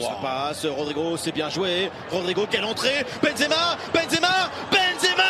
[0.00, 1.90] Ça passe, Rodrigo, c'est bien joué.
[2.10, 3.04] Rodrigo, quelle entrée.
[3.22, 5.24] Benzema Benzema Benzema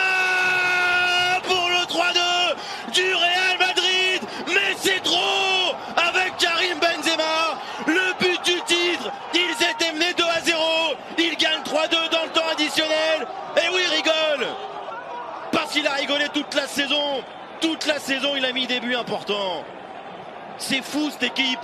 [1.45, 4.21] Pour le 3-2 du Real Madrid.
[4.49, 5.75] Mais c'est trop.
[5.97, 9.11] Avec Karim Benzema, le but du titre.
[9.33, 10.59] Ils étaient menés 2 à 0
[11.19, 13.27] Ils gagnent 3-2 dans le temps additionnel.
[13.57, 14.49] Et oui, rigole.
[15.53, 17.23] Parce qu'il a rigolé toute la saison.
[17.61, 19.65] Toute la saison, il a mis des buts importants.
[20.59, 21.61] C'est fou cette équipe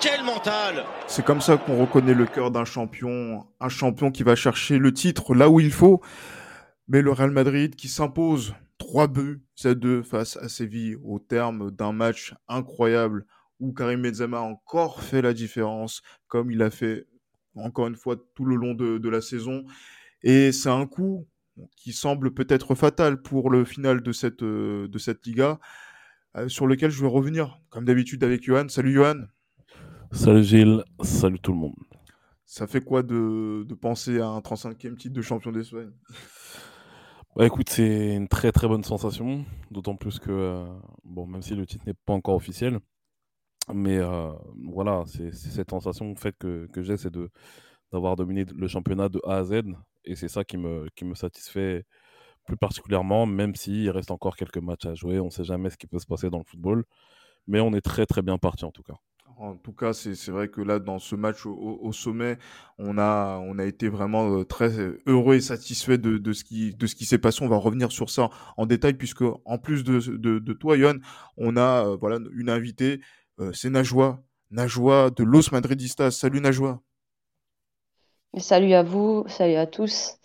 [0.00, 4.34] quel mental C'est comme ça qu'on reconnaît le cœur d'un champion, un champion qui va
[4.34, 6.00] chercher le titre là où il faut.
[6.88, 11.70] Mais le Real Madrid qui s'impose 3 buts à 2 face à Séville au terme
[11.70, 13.26] d'un match incroyable
[13.58, 17.06] où Karim Benzema a encore fait la différence comme il a fait
[17.54, 19.64] encore une fois tout le long de, la saison.
[20.22, 21.26] Et c'est un coup
[21.76, 25.58] qui semble peut-être fatal pour le final de cette, de cette Liga,
[26.36, 28.68] euh, sur lequel je vais revenir, comme d'habitude avec Johan.
[28.68, 29.24] Salut Johan
[30.10, 31.74] Salut Gilles, salut tout le monde.
[32.46, 35.92] Ça fait quoi de, de penser à un 35e titre de champion d'Espagne?
[37.36, 40.66] Bah écoute, c'est une très très bonne sensation, d'autant plus que, euh,
[41.04, 42.80] bon, même si le titre n'est pas encore officiel,
[43.74, 44.32] mais euh,
[44.68, 47.12] voilà, c'est cette sensation fait que, que j'ai, c'est
[47.92, 49.62] d'avoir dominé le championnat de A à Z,
[50.04, 51.84] et c'est ça qui me, qui me satisfait
[52.46, 55.78] plus particulièrement, même s'il reste encore quelques matchs à jouer, on ne sait jamais ce
[55.78, 56.84] qui peut se passer dans le football,
[57.48, 58.96] mais on est très très bien parti en tout cas.
[59.38, 62.38] En tout cas, c'est vrai que là, dans ce match au, sommet,
[62.78, 64.70] on a, on a été vraiment euh, très
[65.06, 67.44] heureux et satisfait de, de ce qui, de ce qui s'est passé.
[67.44, 71.00] On va revenir sur ça en détail, puisque en plus de, de, de toi, Yon,
[71.36, 73.00] on a euh, voilà, une invitée,
[73.40, 76.12] euh, c'est Najwa, Najwa de Los Madridistas.
[76.12, 76.80] Salut Najwa.
[78.38, 80.18] Salut à vous, salut à tous.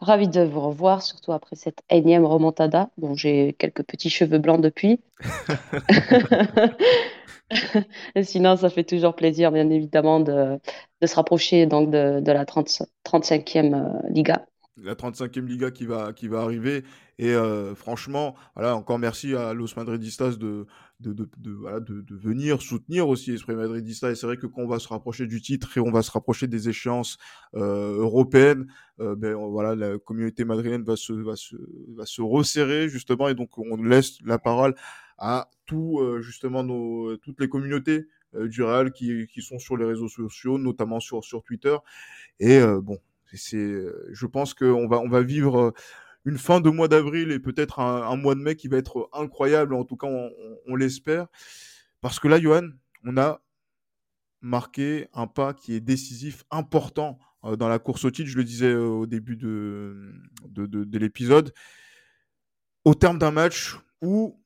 [0.00, 2.90] Ravi de vous revoir, surtout après cette énième remontada.
[2.98, 5.00] Bon, j'ai quelques petits cheveux blancs depuis.
[8.22, 10.58] sinon, ça fait toujours plaisir, bien évidemment, de,
[11.04, 14.46] se rapprocher donc de, la 35e euh, Liga.
[14.76, 16.84] La 35e Liga qui va, qui va arriver.
[17.18, 20.66] Et euh, franchement, voilà, encore merci à Los Madridistas de,
[21.00, 21.28] de, de,
[22.00, 24.10] de, venir soutenir aussi l'esprit madridista.
[24.10, 26.10] Et c'est vrai que quand on va se rapprocher du titre et on va se
[26.10, 27.18] rapprocher des échéances
[27.56, 28.66] euh, européennes,
[28.98, 31.56] ben, voilà, la communauté madrilène va se, va, se,
[31.96, 33.28] va se resserrer justement.
[33.28, 34.74] Et donc, on laisse la parole
[35.20, 39.76] à tout, euh, justement nos, toutes les communautés euh, du Real qui, qui, sont sur
[39.76, 41.76] les réseaux sociaux, notamment sur, sur Twitter.
[42.40, 42.98] Et euh, bon,
[43.32, 45.72] c'est, je pense qu'on va, on va vivre
[46.24, 49.74] une fin de mois d'avril et peut-être un, mois de mai qui va être incroyable,
[49.74, 50.30] en tout cas on,
[50.66, 51.28] on, l'espère.
[52.00, 52.68] Parce que là, Johan,
[53.04, 53.40] on a
[54.40, 57.18] marqué un pas qui est décisif, important
[57.56, 60.12] dans la course au titre, je le disais au début de,
[60.46, 61.54] de, de, de l'épisode,
[62.84, 64.39] au terme d'un match où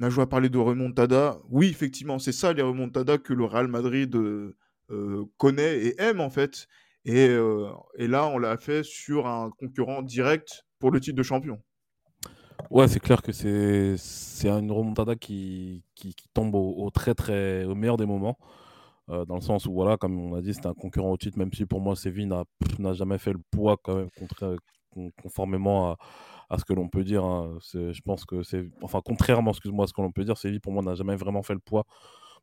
[0.00, 1.38] Najwa a parlé de remontada.
[1.50, 4.56] Oui, effectivement, c'est ça les remontadas que le Real Madrid euh,
[4.90, 6.66] euh, connaît et aime en fait.
[7.06, 11.60] Euh, et, là, on l'a fait sur un concurrent direct pour le titre de champion.
[12.70, 15.84] Ouais, c'est clair que c'est une remontada qui,
[16.32, 18.38] tombe au, très très au meilleur des moments.
[19.08, 21.52] dans le sens où, voilà, comme on a dit, c'est un concurrent au titre, même
[21.52, 22.30] si pour moi, Séville
[22.78, 24.08] n'a jamais fait le poids quand même,
[25.22, 25.98] conformément à,
[26.50, 27.24] à ce que l'on peut dire.
[27.24, 27.58] Hein.
[27.72, 28.68] Je pense que c'est.
[28.82, 31.42] Enfin, contrairement, excuse-moi, à ce que l'on peut dire, Séville, pour moi, n'a jamais vraiment
[31.42, 31.86] fait le poids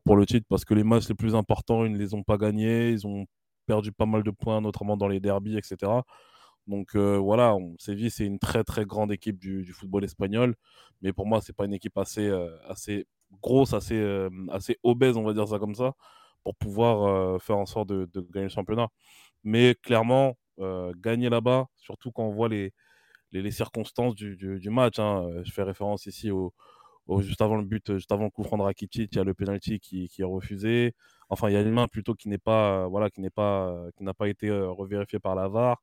[0.05, 2.37] pour le titre parce que les matchs les plus importants, ils ne les ont pas
[2.37, 2.91] gagnés.
[2.91, 3.25] Ils ont
[3.67, 5.91] perdu pas mal de points, notamment dans les derbies, etc.
[6.67, 10.55] Donc euh, voilà, Séville, c'est une très très grande équipe du, football espagnol.
[11.01, 13.07] Mais pour moi, c'est pas une équipe assez, euh, assez
[13.41, 15.93] grosse, assez, euh, assez obèse, on va dire ça comme ça,
[16.43, 18.87] pour pouvoir faire en sorte de, de, gagner le championnat.
[19.43, 20.37] Mais clairement,
[21.01, 22.73] gagner là-bas, surtout quand on voit les,
[23.31, 24.99] les, circonstances du, du, match.
[24.99, 25.27] Hein.
[25.29, 26.53] Euh, je fais référence ici au,
[27.19, 29.33] juste avant le but, juste avant le coup franc de Rakitic, il y a le
[29.33, 30.93] penalty qui, qui, est refusé.
[31.29, 33.73] Enfin, il y a une main plutôt qui n'est pas, euh, voilà, qui n'est pas,
[33.95, 35.81] qui n'a pas été euh, revérifiée par la VAR.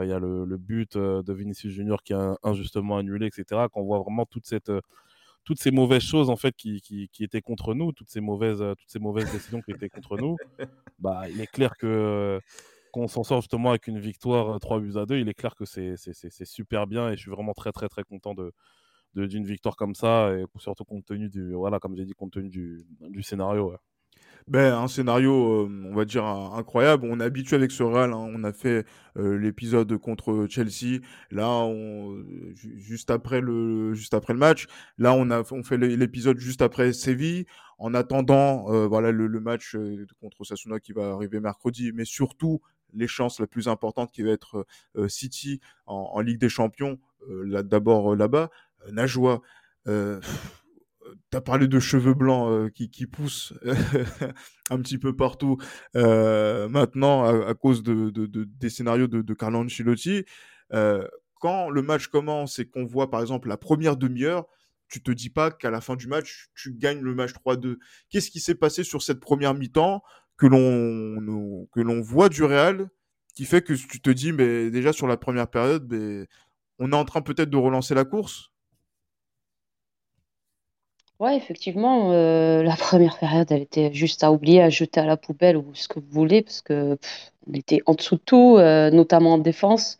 [0.00, 3.66] il y a le, le, but de Vinicius Junior qui est injustement annulé, etc.
[3.72, 4.72] Qu'on voit vraiment toute cette,
[5.44, 8.58] toutes ces mauvaises choses en fait qui, qui, qui, étaient contre nous, toutes ces mauvaises,
[8.58, 10.36] toutes ces mauvaises décisions qui étaient contre nous.
[10.98, 12.40] Bah, il est clair que
[12.92, 15.64] qu'on s'en sort justement avec une victoire 3 buts à 2, il est clair que
[15.64, 15.96] c'est
[16.44, 18.52] super bien et je suis vraiment très très très content de
[19.14, 22.48] d'une victoire comme ça et surtout compte tenu du voilà comme j'ai dit compte tenu
[22.48, 23.74] du, scénario.
[24.46, 27.06] Ben, un scénario, on va dire, incroyable.
[27.10, 28.12] On est habitué avec ce Real.
[28.12, 28.30] Hein.
[28.34, 31.00] On a fait l'épisode contre Chelsea.
[31.30, 31.68] Là,
[32.54, 34.66] juste, après le, juste après le match.
[34.96, 37.44] Là, on, a, on fait l'épisode juste après Séville.
[37.78, 39.76] En attendant, voilà, le, le match
[40.20, 41.92] contre Sasuna qui va arriver mercredi.
[41.94, 42.62] Mais surtout,
[42.94, 46.98] les chances la plus importante qui va être euh, City en, Ligue des Champions,
[47.28, 48.50] euh, d'abord euh, là-bas.
[48.92, 49.40] Najwa,
[49.86, 49.92] tu
[51.36, 53.54] as parlé de cheveux blancs qui, poussent
[54.70, 55.56] un petit peu partout
[55.94, 60.24] maintenant à, cause de, de, des scénarios de, de Carlo Ancelotti.
[61.40, 64.46] quand le match commence et qu'on voit par exemple la première demi-heure,
[64.88, 67.78] tu te dis pas qu'à la fin du match, tu gagnes le match 3-2.
[68.10, 70.02] Qu'est-ce qui s'est passé sur cette première mi-temps
[70.38, 72.88] que l'on que l'on voit du Real
[73.34, 76.26] qui fait que tu te dis mais déjà sur la première période mais
[76.78, 78.50] on est en train peut-être de relancer la course?
[81.20, 85.16] Ouais, effectivement, euh, la première période, elle était juste à oublier, à jeter à la
[85.16, 86.96] poubelle ou ce que vous voulez, parce que
[87.48, 89.98] on était en dessous de tout, euh, notamment en défense.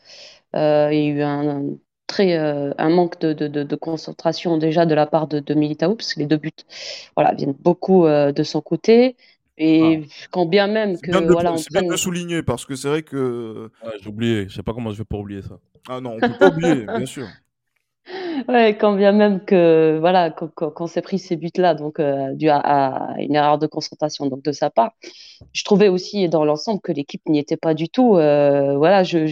[0.55, 1.65] Euh, il y a eu un,
[2.07, 6.27] très un manque de, concentration déjà de la part de, de Militao, parce que les
[6.27, 6.53] deux buts,
[7.17, 9.17] voilà, viennent beaucoup de son côté.
[9.59, 10.27] Et ah.
[10.31, 13.71] quand bien même que voilà, c'est bien de le souligner parce que c'est vrai que
[14.01, 15.59] j'ai oublié, je sais pas comment je vais pas oublier ça.
[15.89, 17.27] Ah non, on peut pas oublier, bien sûr.
[18.49, 23.15] Ouais, quand bien même que voilà, qu'on s'est pris ces buts-là, donc euh, dû à,
[23.19, 24.93] une erreur de concentration donc de sa part,
[25.53, 28.17] je trouvais aussi dans l'ensemble que l'équipe n'y était pas du tout.
[28.17, 29.27] Euh, voilà, je,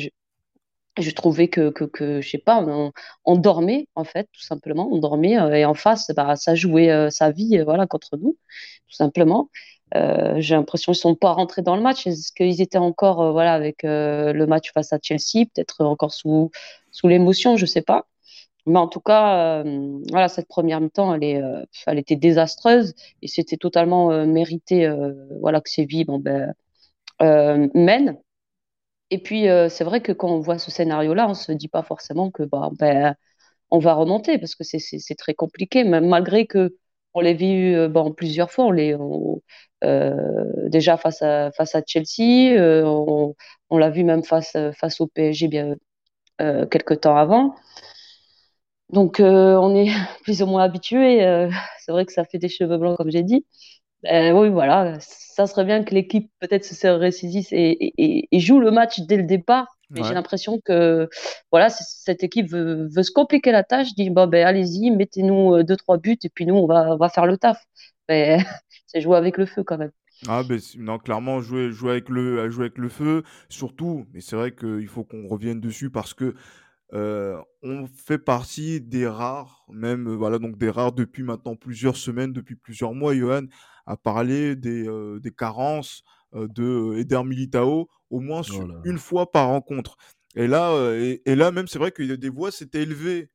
[0.99, 2.65] je, trouvais que, que, que, je sais pas,
[3.25, 7.11] on, dormait en fait, tout simplement, on dormait euh, et en face, bah, ça jouait
[7.11, 8.37] sa vie, voilà, contre nous,
[8.89, 9.51] tout simplement.
[9.95, 12.07] J'ai l'impression qu'ils sont pas rentrés dans le match.
[12.07, 16.51] Est-ce qu'ils étaient encore, voilà, avec le match face à Chelsea, peut-être encore sous
[16.91, 18.07] sous l'émotion, je sais pas.
[18.67, 23.29] Mais en tout cas, euh, voilà, cette première mi-temps, elle, euh, elle était désastreuse et
[23.29, 24.91] c'était totalement euh, mérité
[25.41, 26.55] voilà, que Séville bon, ben,
[27.75, 28.19] mène.
[29.11, 31.83] Et puis, c'est vrai que quand on voit ce scénario-là, on ne se dit pas
[31.83, 33.15] forcément que bah, ben,
[33.71, 36.77] on va remonter parce que c'est très compliqué, même malgré que
[37.17, 38.67] on l'ait vu bon, plusieurs fois.
[38.67, 38.97] On les,
[40.69, 43.35] déjà face à, face à Chelsea, on,
[43.71, 45.75] on l'a vu même face, face au PSG bien
[46.71, 47.55] quelques temps avant.
[48.91, 49.89] Donc, euh, on est
[50.23, 51.25] plus ou moins habitué.
[51.25, 53.47] Euh, c'est vrai que ça fait des cheveux blancs, comme j'ai dit.
[54.05, 59.17] Oui, voilà, ça serait bien que l'équipe peut-être se ressaisisse et, joue le match dès
[59.17, 59.76] le départ.
[59.91, 61.09] Mais j'ai l'impression que
[61.53, 65.77] voilà, cette équipe veut, se compliquer la tâche, dit bon, ben, allez-y, mettez-nous euh, deux,
[65.77, 67.63] trois buts et puis nous, on va, va faire le taf.
[68.09, 68.39] Mais
[68.87, 69.93] c'est jouer avec le feu quand même.
[70.27, 74.07] Ah ben non, clairement jouer, jouer avec le jouer avec le feu, surtout.
[74.13, 76.35] Mais c'est vrai qu'il faut qu'on revienne dessus parce que
[76.93, 82.57] on fait partie des rares, même voilà, donc des rares depuis maintenant plusieurs semaines, depuis
[82.57, 83.43] plusieurs mois, Johan,
[83.85, 84.89] à parler des,
[85.21, 86.03] des carences
[86.33, 89.97] de Eder Militao, au moins oh une fois par rencontre.
[90.35, 93.31] Et là, et, là même, c'est vrai que des voix s'étaient élevées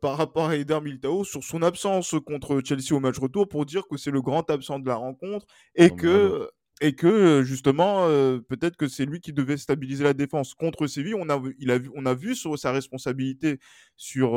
[0.00, 3.86] par rapport à Eder Militao sur son absence contre Chelsea au match retour pour dire
[3.88, 6.48] que c'est le grand absent de la rencontre et que
[6.80, 8.06] et que justement,
[8.48, 10.54] peut-être que c'est lui qui devait stabiliser la défense.
[10.54, 13.58] Contre Séville, on a, il a vu, on a vu sur sa responsabilité
[13.96, 14.30] sur,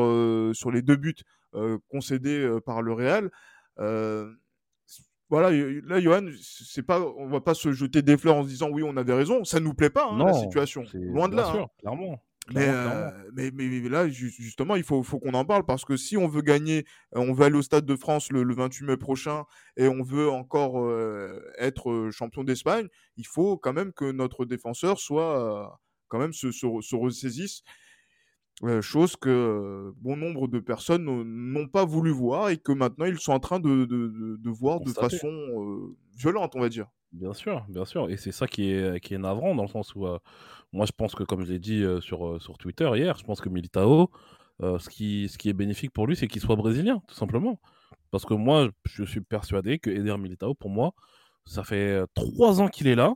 [0.54, 1.16] sur les deux buts
[1.90, 3.31] concédés par le Real.
[5.29, 8.69] Voilà, là, Johan, c'est pas, on va pas se jeter des fleurs en se disant
[8.71, 9.44] oui, on avait raison.
[9.44, 10.83] Ça nous plaît pas, hein, la situation.
[10.94, 11.51] Loin de là.
[11.53, 11.68] Hein.
[11.79, 12.21] clairement.
[12.56, 16.15] Euh, mais, mais, mais, là, justement, il faut, faut qu'on en parle parce que si
[16.15, 16.85] on veut gagner,
[17.15, 19.44] euh, on veut aller au Stade de France le, 28 mai prochain
[19.75, 22.88] et on veut encore euh, être champion d'Espagne,
[23.18, 25.77] il faut quand même que notre défenseur soit
[26.07, 27.63] quand même se, se, ressaisisse.
[28.81, 33.33] Chose que bon nombre de personnes n'ont pas voulu voir et que maintenant ils sont
[33.33, 35.30] en train de, de, de, voir de façon
[36.18, 36.88] violente, on va dire.
[37.12, 38.09] Bien sûr, bien sûr.
[38.09, 40.07] Et c'est ça qui est, qui est navrant dans le sens où
[40.74, 43.49] moi, je pense que, comme je l'ai dit sur, sur Twitter hier, je pense que
[43.49, 44.09] Militao,
[44.61, 47.59] ce, qui, ce qui est bénéfique pour lui, c'est qu'il soit brésilien, tout simplement.
[48.11, 50.94] Parce que moi, je suis persuadé que Eder Militao, pour moi,
[51.45, 53.16] ça fait trois ans qu'il est là.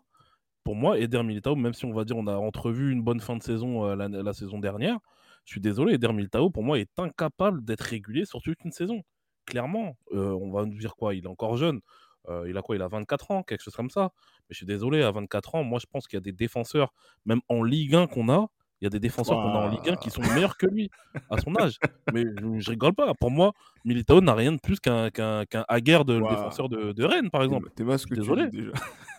[0.63, 3.35] Pour moi, Eder Militao, même si on va dire on a entrevu une bonne fin
[3.35, 4.99] de saison la, la, saison dernière,
[5.45, 9.01] je suis désolé, Eder Militao, pour moi, est incapable d'être régulier sur toute une saison.
[9.45, 11.81] Clairement, on va nous dire quoi Il est encore jeune.
[12.29, 14.11] Euh, il a quoi Il a 24 ans, quelque chose comme ça.
[14.41, 16.93] Mais je suis désolé, à 24 ans, moi je pense qu'il y a des défenseurs,
[17.25, 18.47] même en Ligue 1 qu'on a,
[18.81, 20.89] il y a des défenseurs qu'on a en Ligue 1 qui sont meilleurs que lui
[21.29, 21.77] à son âge.
[22.13, 22.25] Mais
[22.57, 23.13] je, rigole pas.
[23.13, 23.53] Pour moi,
[23.85, 27.69] Militao n'a rien de plus qu'un qu'un Haguer de défenseur de, de, Rennes, par exemple.
[27.75, 28.49] T'es masque désolé.
[28.49, 28.71] déjà.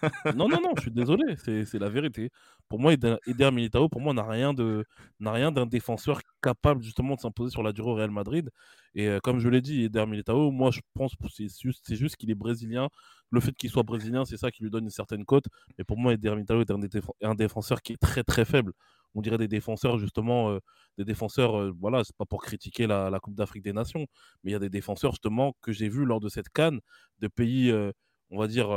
[0.37, 1.37] non, non, non, je suis désolé.
[1.37, 2.31] C'est la vérité.
[2.69, 4.85] Pour moi, Eder Militao, pour moi, n'a rien de
[5.21, 8.50] n'a rien d'un défenseur capable justement de s'imposer sur la durée au Real Madrid.
[8.97, 12.16] Et euh, comme je l'ai dit, Eder Militao, moi, je pense que c'est juste, juste
[12.16, 12.88] qu'il est brésilien.
[13.31, 15.45] Le fait qu'il soit brésilien, c'est ça qui lui donne une certaine cote.
[15.78, 16.81] Mais pour moi, Eder Militao est un,
[17.23, 18.73] un défenseur qui est très très faible
[19.14, 20.59] on dirait des défenseurs justement, euh,
[20.99, 24.07] des défenseurs, euh, voilà, c'est pas pour critiquer la, Coupe d'Afrique des Nations,
[24.42, 26.81] mais il y a des défenseurs justement que j'ai vus lors de cette canne
[27.21, 27.92] de pays, euh,
[28.31, 28.69] on va dire,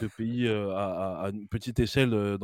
[0.00, 2.38] de pays à, une petite échelle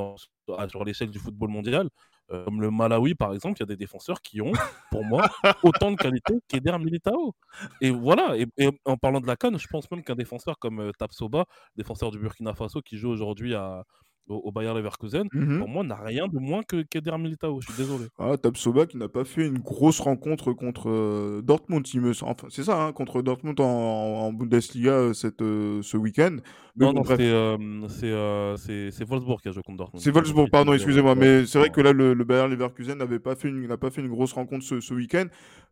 [0.69, 1.89] sur l'échelle du football mondial.
[2.29, 4.53] Comme le Malawi, par exemple, il y a des défenseurs qui ont,
[4.91, 5.27] pour moi,
[5.63, 7.35] autant de qualité qu'Eder Militao.
[7.81, 11.47] Et voilà, et, en parlant de la Cannes, je pense même qu'un défenseur comme Tapsoba,
[11.75, 13.85] défenseur du Burkina Faso, qui joue aujourd'hui à,
[14.29, 17.61] au, Bayern Leverkusen, mmh pour moi, n'a rien de moins que qu'Eder Militao.
[17.61, 18.07] Je suis désolé.
[18.19, 21.87] Ah, Tapsoba qui n'a pas fait une grosse rencontre contre euh, Dortmund,
[22.23, 26.37] Enfin, c'est ça, hein, contre Dortmund en, Bundesliga euh, cette, euh, ce week-end.
[26.77, 30.03] Non, non, c'est Wolfsburg qui a joué contre Dortmund.
[30.03, 31.15] C'est Wolfsburg, pardon, excusez-moi.
[31.15, 33.91] Mais c'est vrai que là, le, le Bayern Leverkusen n'avait pas fait une, n'a pas
[33.91, 35.27] fait une grosse rencontre ce, ce week-end.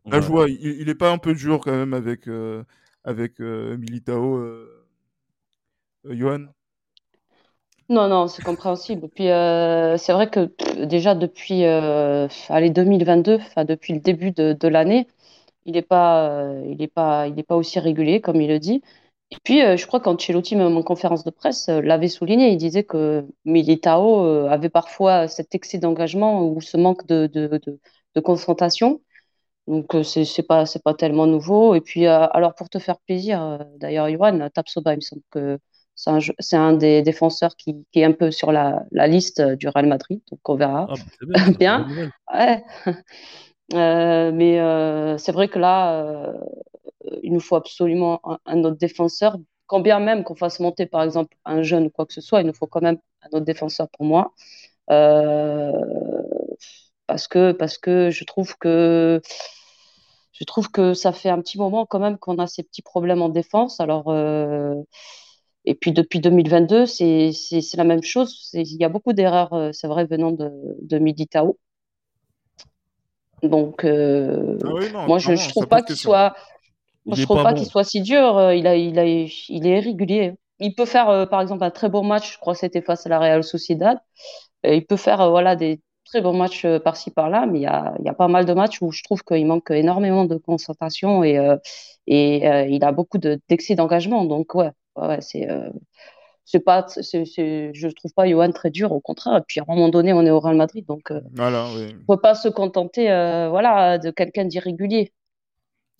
[0.05, 2.29] La joie, il, n'est est pas un peu dur quand même avec,
[3.03, 4.41] avec Militao,
[6.05, 6.47] Johan
[7.89, 9.07] non, non, c'est compréhensible.
[9.09, 10.51] Puis euh, c'est vrai que
[10.85, 15.07] déjà depuis euh, allez, 2022, enfin depuis le début de, l'année,
[15.65, 18.81] il n'est pas, euh, pas, pas aussi régulier comme il le dit.
[19.31, 22.51] Et puis je crois qu'Ancelotti, même en conférence de presse, l'avait souligné.
[22.51, 27.59] Il disait que Militao avait parfois cet excès d'engagement ou ce manque de,
[28.23, 29.01] confrontation.
[29.67, 31.75] Donc c'est c'est pas pas tellement nouveau.
[31.75, 35.59] Et puis alors pour te faire plaisir, d'ailleurs, Yohan, Tapsoba, il me semble que
[35.97, 40.39] c'est un, des défenseurs qui, est un peu sur la, liste du Real Madrid, donc
[40.47, 40.87] on verra.
[40.89, 41.87] Ah, bah, bien.
[42.33, 42.63] Ouais.
[43.73, 46.31] Euh, mais euh, c'est vrai que là, euh,
[47.21, 49.35] il nous faut absolument un, autre défenseur.
[49.65, 52.39] Quand bien même qu'on fasse monter, par exemple, un jeune ou quoi que ce soit,
[52.39, 54.33] il nous faut quand même un autre défenseur pour moi.
[57.07, 59.21] parce, que, parce que je trouve que
[60.31, 63.21] je trouve que ça fait un petit moment quand même qu'on a ces petits problèmes
[63.21, 63.81] en défense.
[63.81, 64.05] Alors,
[65.69, 67.33] et puis depuis 2022, c'est
[67.75, 68.49] la même chose.
[68.53, 70.49] Il y a beaucoup d'erreurs, euh, c'est vrai, venant de,
[70.81, 71.57] de Militao.
[73.43, 74.57] Donc, euh,
[74.95, 76.33] ah moi, je ne trouve pas qu'il soit,
[77.11, 78.37] je trouve pas, qu'il soit si dur.
[78.37, 80.35] Euh, il, a, il, a, il est irrégulier.
[80.61, 82.35] Il peut faire, par exemple, un très beau match.
[82.35, 83.99] Je crois que c'était face à la Real Sociedad.
[84.63, 88.05] il peut faire, voilà, des très bons matchs par-ci par-là, mais il y, a, il
[88.05, 91.37] y a, pas mal de matchs où je trouve qu'il manque énormément de concentration et,
[92.07, 94.23] et il a beaucoup d'excès d'engagement.
[94.23, 95.69] Donc, ouais, ouais, c'est euh,
[96.45, 99.75] c'est pas c'est, je trouve pas Johan très dur au contraire et puis à un
[99.75, 101.95] moment donné on est au Real Madrid donc euh, voilà oui.
[102.07, 105.13] on peut pas se contenter euh, voilà de quelqu'un d'irrégulier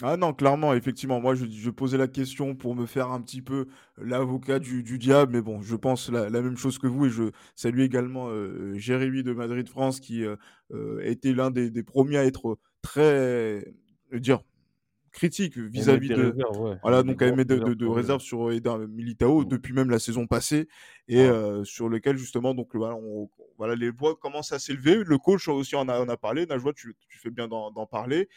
[0.04, 1.20] ah non, clairement, effectivement.
[1.20, 3.66] Moi, je, je, posais la question pour me faire un petit peu
[3.98, 7.10] l'avocat du, du, diable, mais bon, je pense la, la, même chose que vous et
[7.10, 8.30] je salue également
[8.76, 10.36] Jérémy de Madrid France qui a
[11.02, 13.66] été l'un des, des, premiers à être très,
[14.14, 14.44] dire,
[15.12, 16.36] critique vis-à-vis de
[16.82, 19.46] voilà donc elle met de, de, de réserve sur Eder Militao mmh.
[19.46, 20.68] depuis même la saison passée
[21.08, 25.04] et euh, sur lequel justement donc voilà, on, voilà les voix commencent à s'élever.
[25.04, 26.46] Le coach aussi en a, en a parlé.
[26.46, 28.30] Najwa tu, tu fais bien d'en parler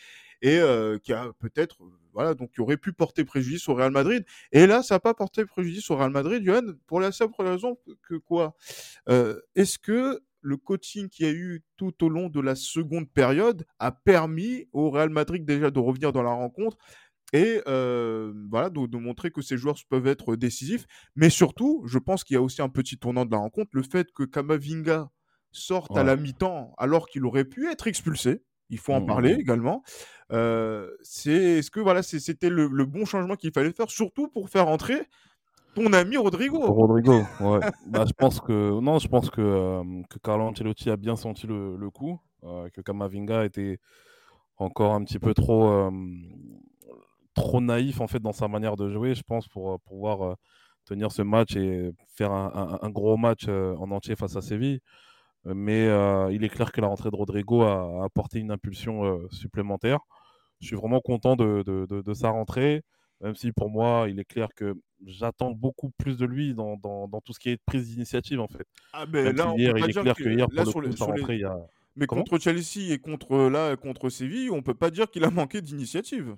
[0.43, 1.79] et euh, qui a peut-être
[2.13, 4.25] voilà donc qui aurait pu porter préjudice au Real Madrid.
[4.53, 7.79] Et là ça n'a pas porté préjudice au Real Madrid Johan pour la simple raison
[8.09, 8.57] que quoi?
[9.09, 13.11] Euh, est-ce que le coaching qu'il y a eu tout au long de la seconde
[13.11, 16.77] période a permis au Real Madrid déjà de revenir dans la rencontre
[17.33, 20.87] et euh, voilà de, montrer que ces joueurs peuvent être décisifs.
[21.15, 23.83] Mais surtout, je pense qu'il y a aussi un petit tournant de la rencontre, le
[23.83, 25.11] fait que Kamavinga
[25.53, 28.43] sorte à la mi-temps alors qu'il aurait pu être expulsé.
[28.73, 29.41] Il faut en parler mmh.
[29.41, 29.83] également.
[30.31, 34.49] Euh, c'est est-ce que voilà c'était le, le, bon changement qu'il fallait faire, surtout pour
[34.49, 35.09] faire entrer
[35.75, 36.61] ton ami Rodrigo.
[36.61, 37.61] Rodrigo, ouais.
[37.87, 41.47] bah, je pense que non, je pense que, euh, que Carlo Ancelotti a bien senti
[41.47, 43.79] le, le coup, euh, que Kamavinga était
[44.57, 45.91] encore un petit peu trop euh,
[47.35, 50.37] trop naïf en fait dans sa manière de jouer, je pense, pour pouvoir
[50.85, 54.81] tenir ce match et faire un, un, gros match en entier face à Séville.
[55.45, 55.87] Mais
[56.33, 60.01] il est clair que la rentrée de Rodrigo a, apporté une impulsion supplémentaire.
[60.61, 62.83] Je suis vraiment content de, de, de, de sa rentrée
[63.21, 64.75] même si pour moi, il est clair que
[65.07, 68.49] j'attends beaucoup plus de lui dans, dans, dans, tout ce qui est prise d'initiative en
[68.49, 68.67] fait.
[68.93, 71.59] Ah mais là, il est clair que, hier, pour le coup, il y a...
[71.97, 75.61] Mais contre Chelsea et contre là contre Séville, on peut pas dire qu'il a manqué
[75.61, 76.37] d'initiative.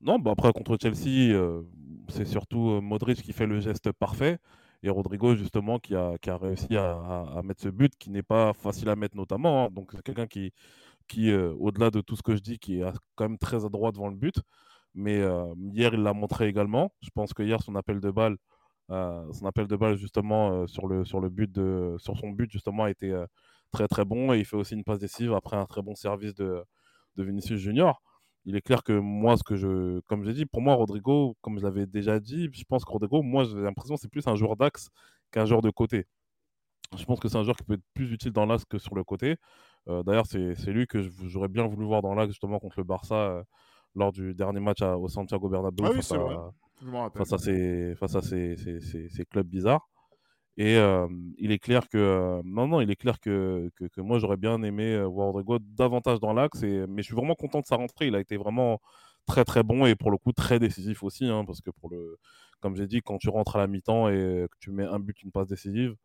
[0.00, 1.62] Non, bah après contre Chelsea, euh,
[2.08, 4.38] c'est surtout euh, Modric qui fait le geste parfait
[4.82, 6.92] et Rodrigo justement qui a, qui a réussi à,
[7.36, 9.64] à, mettre ce but qui n'est pas facile à mettre notamment.
[9.64, 9.68] Hein.
[9.72, 10.52] Donc c'est quelqu'un qui,
[11.08, 13.92] qui euh, au-delà de tout ce que je dis, qui est quand même très adroit
[13.92, 14.36] devant le but.
[14.96, 16.92] Mais euh, hier, il l'a montré également.
[17.02, 18.36] Je pense que hier, son appel de balle,
[18.90, 22.30] euh, son appel de balle justement euh, sur le sur le but de sur son
[22.30, 23.14] but justement a été
[23.72, 26.34] très très bon et il fait aussi une passe décisive après un très bon service
[26.34, 26.64] de,
[27.16, 28.02] de Vinicius Junior.
[28.46, 31.58] Il est clair que moi, ce que je, comme j'ai dit, pour moi, Rodrigo, comme
[31.58, 34.36] je l'avais déjà dit, je pense que Rodrigo, moi, j'ai l'impression que c'est plus un
[34.36, 34.88] joueur d'axe
[35.32, 36.06] qu'un joueur de côté.
[36.96, 38.94] Je pense que c'est un joueur qui peut être plus utile dans l'axe que sur
[38.94, 39.36] le côté.
[39.86, 43.44] D'ailleurs, c'est lui que j'aurais bien voulu voir dans l'axe justement contre le Barça
[43.96, 46.52] lors du dernier match au Santiago Bernabéu ah face, à,
[47.14, 49.88] face, à, ces, face à ces, ces, ces, clubs bizarres.
[50.58, 50.76] Et
[51.38, 55.02] il est clair que non, non, il est clair que, que, moi j'aurais bien aimé
[55.04, 56.62] voir Rodrigo davantage dans l'axe.
[56.62, 58.06] Mais je suis vraiment content de sa rentrée.
[58.06, 58.80] Il a été vraiment
[59.26, 62.18] très très bon et pour le coup très décisif aussi, hein, parce que pour le,
[62.60, 65.20] comme j'ai dit, quand tu rentres à la mi-temps et que tu mets un but,
[65.22, 65.96] une passe décisive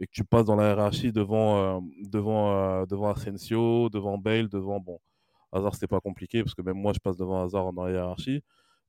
[0.00, 4.98] et que tu passes dans la hiérarchie devant devant devant Asensio, devant Bale, devant bon,
[5.56, 8.42] Hazard c'était pas compliqué parce que même moi je passe devant Hazard dans hiérarchie.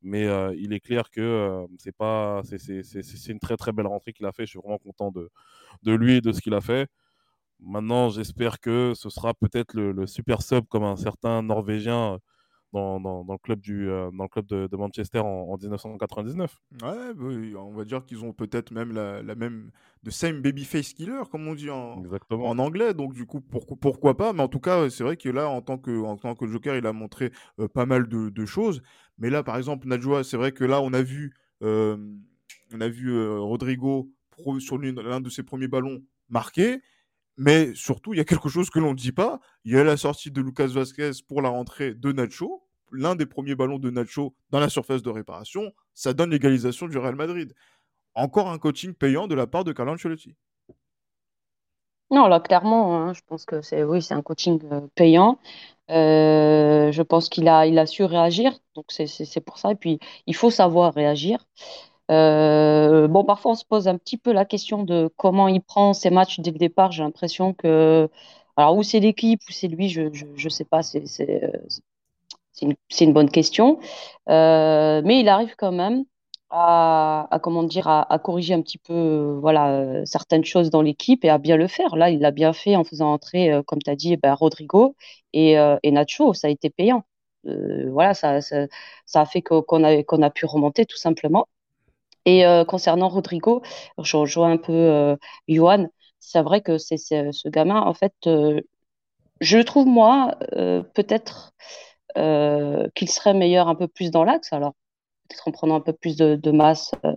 [0.03, 0.25] Mais
[0.57, 4.45] il est clair que c'est pas, c'est une très très belle rentrée qu'il a fait.
[4.45, 5.29] Je suis vraiment content de,
[5.83, 6.87] de lui et de ce qu'il a fait.
[7.59, 12.19] Maintenant, j'espère que ce sera peut-être le, super sub comme un certain Norvégien
[12.73, 16.59] dans, dans, dans le club, du, dans le club de, de Manchester en, en, 1999.
[16.81, 19.71] Ouais, on va dire qu'ils ont peut-être même la, la, même
[20.05, 22.93] the same babyface killer, comme on dit en, en anglais.
[22.93, 24.33] Donc du coup, pourquoi, pourquoi pas?
[24.33, 26.75] Mais en tout cas, c'est vrai que là, en tant que, en tant que Joker,
[26.75, 27.31] il a montré
[27.73, 28.81] pas mal de, de choses.
[29.17, 31.33] Mais là, par exemple, Najwa, c'est vrai que là, on a vu,
[31.63, 31.97] euh,
[32.73, 34.11] on a vu euh, Rodrigo
[34.59, 36.79] sur l'un de ses premiers ballons marquer.
[37.37, 39.39] Mais surtout, il y a quelque chose que l'on ne dit pas.
[39.63, 42.63] Il y a la sortie de Lucas Vasquez pour la rentrée de Nacho.
[42.91, 45.71] L'un des premiers ballons de Nacho dans la surface de réparation.
[45.93, 47.53] Ça donne l'égalisation du Real Madrid.
[48.15, 50.35] Encore un coaching payant de la part de Carlo Ancelotti.
[52.09, 55.39] Non, là, clairement, hein, je pense que c'est oui, c'est un coaching euh, payant.
[55.89, 59.71] Euh, je pense qu'il a, il a su réagir, donc c'est pour ça.
[59.71, 61.45] Et puis, il faut savoir réagir.
[62.11, 65.93] Euh, bon, parfois, on se pose un petit peu la question de comment il prend
[65.93, 66.91] ses matchs dès le départ.
[66.91, 68.09] J'ai l'impression que.
[68.57, 70.81] Alors, où c'est l'équipe, ou c'est lui, je ne sais pas.
[70.83, 71.03] C'est
[72.61, 73.79] une, une, bonne question.
[74.27, 76.05] mais il arrive quand même
[76.49, 81.25] à, comment dire à, corriger un petit peu euh, voilà euh, certaines choses dans l'équipe
[81.25, 81.95] et à bien le faire.
[81.95, 84.95] Là, il l'a bien fait en faisant entrer, euh, comme tu as dit, ben, Rodrigo
[85.33, 86.33] et, et, Nacho.
[86.33, 87.03] Ça a été payant.
[87.43, 88.67] voilà, ça, ça,
[89.05, 91.47] ça, a fait qu'on a, qu'on a pu remonter tout simplement.
[92.29, 93.61] Et concernant Rodrigo,
[94.03, 95.17] je rejoins un peu
[95.47, 95.87] Johan.
[96.19, 98.13] C'est vrai que c'est ce gamin, en fait,
[99.39, 100.35] je trouve moi
[100.93, 101.53] peut-être
[102.15, 104.51] qu'il serait meilleur un peu plus dans l'axe.
[104.51, 104.73] Alors
[105.27, 107.13] peut-être en prenant un peu plus de, masse, euh,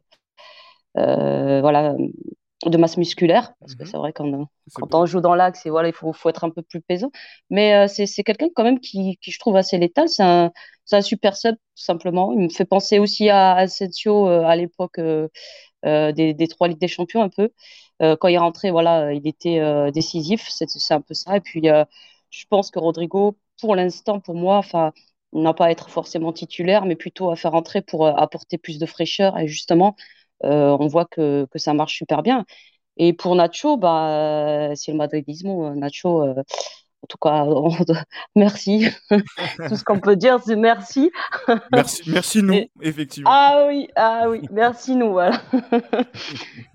[0.98, 1.94] euh, voilà,
[2.66, 3.88] de masse musculaire, parce que mhm.
[3.88, 6.62] c'est vrai quand, quand on joue dans l'axe, voilà, il faut, faut, être un peu
[6.62, 7.10] plus pesant.
[7.48, 10.08] Mais euh, c'est quelqu'un quand même qui, qui, je trouve assez létal.
[10.08, 10.52] C'est un,
[10.92, 12.32] un, super sub, tout simplement.
[12.32, 15.00] Il me fait penser aussi à Asensio à l'époque
[15.84, 17.50] des, des, trois Ligues des Champions, un peu.
[18.00, 20.48] quand il est rentré, voilà, il était décisif.
[20.50, 21.36] C'est un peu ça.
[21.36, 21.62] Et puis,
[22.30, 24.92] je pense que Rodrigo, pour l'instant, pour moi, enfin,
[25.32, 28.86] non pas être forcément titulaire, mais plutôt à faire entrer pour euh, apporter plus de
[28.86, 29.38] fraîcheur.
[29.38, 32.44] Et justement, euh, on voit que, que, ça marche super bien.
[33.02, 35.74] Et pour Nacho, bah, c'est le madridismo.
[35.74, 36.34] Nacho, euh,
[37.02, 37.46] en tout cas,
[38.36, 38.88] merci.
[39.68, 41.10] Tout ce qu'on peut dire, c'est merci.
[41.72, 42.02] merci.
[42.06, 43.30] Merci nous, effectivement.
[43.32, 45.12] Ah oui, ah oui, merci nous.
[45.12, 45.40] Voilà.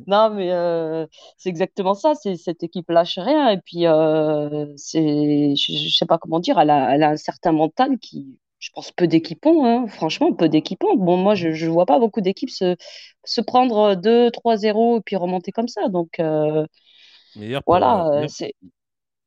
[0.08, 2.15] non, mais c'est exactement ça.
[2.15, 3.49] C'est cette équipe lâche rien.
[3.49, 3.84] Et puis,
[4.78, 8.39] c'est, je, ne sais pas comment dire, elle a, elle a un certain mental qui,
[8.60, 9.86] je pense, peu d'équipes hein.
[9.88, 12.76] franchement, peu d'équipes Bon, moi, je ne vois pas beaucoup d'équipes se,
[13.24, 15.88] se prendre 2-3-0 et puis remonter comme ça.
[15.89, 16.65] Donc, euh,
[17.68, 18.08] voilà.
[18.08, 18.54] Euh, c'est...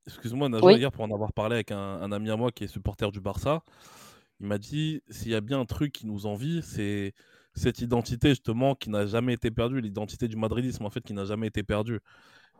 [0.07, 3.13] Excuse-moi, Najwa, hier, pour en avoir parlé avec un, ami à moi qui est supporter
[3.13, 3.63] du Barça,
[4.41, 7.13] il m'a dit s'il y a bien un truc qui nous envie, c'est
[7.55, 11.27] cette identité justement qui n'a jamais été perdue, l'identité du madridisme en fait qui n'a
[11.27, 12.01] jamais été perdue.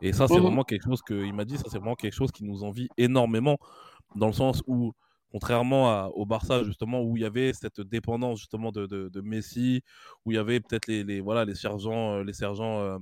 [0.01, 2.13] Et ça, c'est mmh vraiment quelque chose que il m'a dit, ça c'est vraiment quelque
[2.13, 3.57] chose qui nous envie énormément
[4.15, 4.93] dans le sens où
[5.31, 9.83] contrairement au Barça justement où il y avait cette dépendance justement de, Messi,
[10.25, 12.97] où il y avait peut-être les, voilà les sergents, euh, les sergents, euh,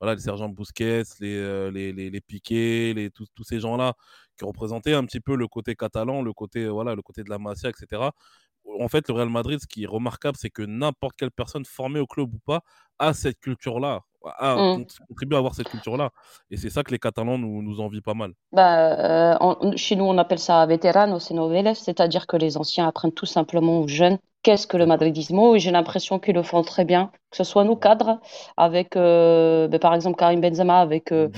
[0.00, 3.94] voilà les sergents Busquets, les, euh, les, les, les les tous, tous ces gens-là
[4.38, 7.38] qui représentaient un petit peu le côté catalan, le côté voilà le côté de la
[7.38, 8.10] Masia, etc.
[8.80, 12.00] En fait, le Real Madrid, ce qui est remarquable, c'est que n'importe quelle personne formée
[12.00, 12.60] au club ou pas
[12.98, 14.00] a cette culture-là
[14.38, 14.86] à mmh.
[15.08, 16.10] contribuer à avoir cette culture-là.
[16.50, 18.32] Et c'est ça que les Catalans nous, nous envient pas mal.
[18.52, 23.12] Bah, euh, chez nous, on appelle ça veteranos et noveles, c'est-à-dire que les anciens apprennent
[23.12, 25.56] tout simplement aux jeunes qu'est-ce que le madridismo.
[25.56, 28.20] Et j'ai l'impression qu'ils le font très bien, que ce soit nos cadres,
[28.56, 31.28] avec euh, bah, par exemple Karim Benzema, avec, euh,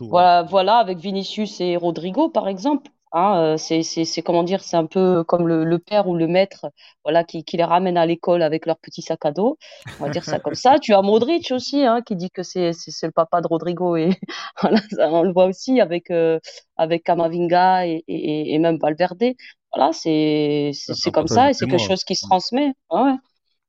[0.00, 2.90] voilà, voilà, avec Vinicius et Rodrigo, par exemple.
[3.14, 6.66] Hein, c'est, c'est, comment dire, c'est un peu comme le, le, père ou le maître,
[7.04, 9.58] voilà, qui, qui les ramène à l'école avec leur petit sac à dos.
[10.00, 10.78] On va dire ça comme ça.
[10.78, 14.10] Tu as Modric aussi, hein, qui dit que c'est, c'est, le papa de Rodrigo et
[14.62, 16.38] voilà, on le voit aussi avec euh,
[16.76, 19.34] avec Camavinga et, et, et, même Valverde.
[19.74, 22.72] Voilà, c'est c'est, comme ça et c'est quelque chose qui se transmet.
[22.90, 23.12] Ouais.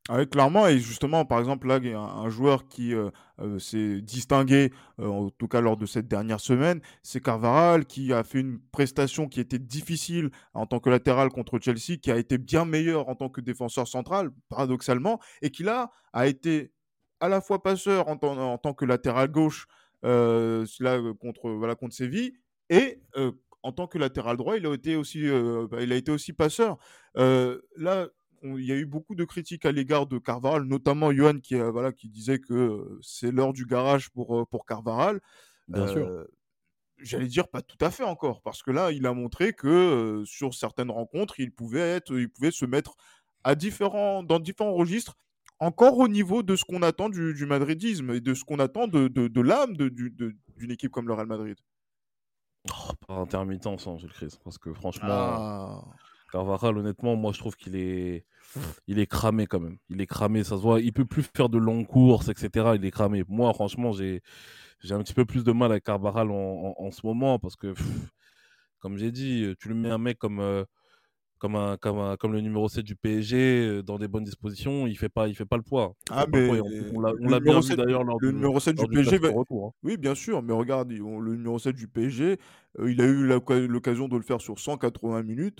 [0.09, 4.73] Ah clairement, et justement, par exemple, là, a un, joueur qui euh, euh, s'est distingué,
[4.99, 8.59] euh, en tout cas lors de cette dernière semaine, c'est Carvaral, qui a fait une
[8.59, 13.07] prestation qui était difficile en tant que latéral contre Chelsea, qui a été bien meilleur
[13.07, 16.73] en tant que défenseur central, paradoxalement, et qui là a été
[17.21, 18.17] à la fois passeur en,
[18.57, 19.67] tant que latéral gauche
[20.03, 22.33] là, contre, voilà, contre Séville.
[22.69, 23.01] Et
[23.61, 26.77] en tant que latéral droit, il a été aussi, il a été aussi passeur.
[27.15, 28.07] là,
[28.43, 31.91] il y a eu beaucoup de critiques à l'égard de Carvaral, notamment Johan qui, voilà,
[31.91, 35.21] qui disait que c'est l'heure du garage pour, pour Carvaral.
[35.67, 36.27] Bien sûr.
[36.97, 40.53] J'allais dire pas tout à fait encore, parce que là, il a montré que sur
[40.53, 42.95] certaines rencontres, il pouvait, être, il pouvait se mettre
[43.43, 45.15] à différents, dans différents registres,
[45.59, 49.07] encore au niveau de ce qu'on attend du, madridisme et de ce qu'on attend de,
[49.07, 51.57] de, l'âme d'une équipe comme le Real Madrid.
[52.69, 55.85] Oh, par intermittence, hein, Gilles Chris, parce que franchement, ah.
[56.33, 58.25] Carvajal, honnêtement, moi je trouve qu'il est,
[58.87, 59.77] il est cramé quand même.
[59.89, 60.81] Il est cramé, ça se voit.
[60.81, 62.71] Il peut plus faire de longues courses, etc.
[62.73, 63.23] Il est cramé.
[63.27, 64.23] Moi, franchement, j'ai,
[64.79, 67.75] j'ai un petit peu plus de mal avec Carvajal en, ce moment parce que,
[68.79, 70.65] comme j'ai dit, tu lui mets un mec comme euh,
[71.43, 74.97] comme, un, comme, comme le numéro 7 du PSG euh, dans des bonnes dispositions, il
[74.97, 75.93] fait pas, il fait pas le poids.
[76.09, 79.17] Ah, mais on, l'a bien vu d'ailleurs lors le numéro 7 du, PSG.
[79.17, 79.71] Retour, hein.
[79.83, 82.35] Oui, bien sûr, mais regarde, le numéro 7 du PSG, euh,
[82.79, 83.27] il a eu
[83.67, 85.59] l'occasion de le faire sur 180 minutes.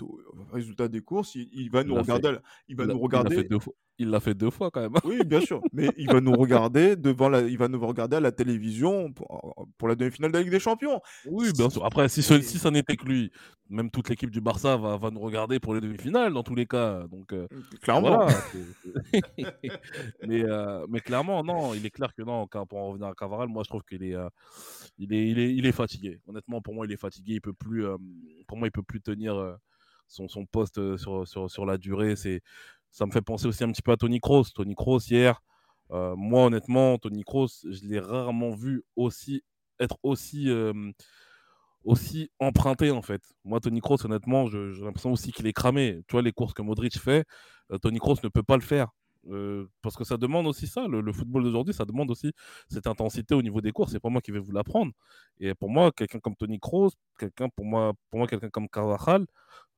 [0.52, 2.36] Résultat des courses, il, va nous regarder.
[2.68, 3.46] il va nous regarder.
[3.98, 4.94] Il l'a fait deux fois quand même.
[5.04, 5.62] Oui, bien sûr.
[5.72, 9.68] Mais il va nous regarder devant la, il va nous regarder à la télévision pour,
[9.78, 11.00] pour la demi-finale de la Ligue des Champions.
[11.26, 11.84] Oui, bien sûr.
[11.84, 13.30] Après, si, si ça n'était que lui,
[13.70, 16.66] même toute l'équipe du Barça va, va, nous regarder pour les demi-finales dans tous les
[16.66, 17.06] cas.
[17.06, 17.46] Donc, euh,
[17.82, 18.26] clairement.
[20.26, 22.46] mais, euh, mais clairement, non, il est clair que non.
[22.46, 24.28] Pour en revenir à Cavaral, moi, je trouve qu'il est, euh,
[24.98, 26.20] il est, il est, il est fatigué.
[26.26, 27.03] Honnêtement, pour moi, il est fatigué.
[27.26, 27.84] Il peut plus,
[28.46, 29.58] pour moi, il peut plus tenir.
[30.06, 32.14] Son, son, poste sur, sur, sur la durée.
[32.14, 32.42] C'est
[32.90, 34.44] ça me fait penser aussi un petit peu à Tony Kroos.
[34.54, 35.40] Tony Kroos hier,
[35.92, 39.42] euh, moi honnêtement, Tony Kroos, je l'ai rarement vu aussi
[39.80, 40.50] être aussi
[41.84, 43.22] aussi emprunté en fait.
[43.44, 46.00] Moi, Tony Kroos, honnêtement, j'ai l'impression aussi qu'il est cramé.
[46.08, 47.26] Tu vois, les courses que Modric fait,
[47.72, 48.88] euh, Tony Kroos ne peut pas le faire.
[49.28, 52.32] Euh, parce que ça demande aussi ça, le, football d'aujourd'hui, ça demande aussi
[52.68, 53.92] cette intensité au niveau des courses.
[53.92, 54.92] C'est pas moi qui vais vous l'apprendre.
[55.38, 59.26] Et pour moi, quelqu'un comme Tony Kroos, quelqu'un pour moi, pour moi, quelqu'un comme Carvajal,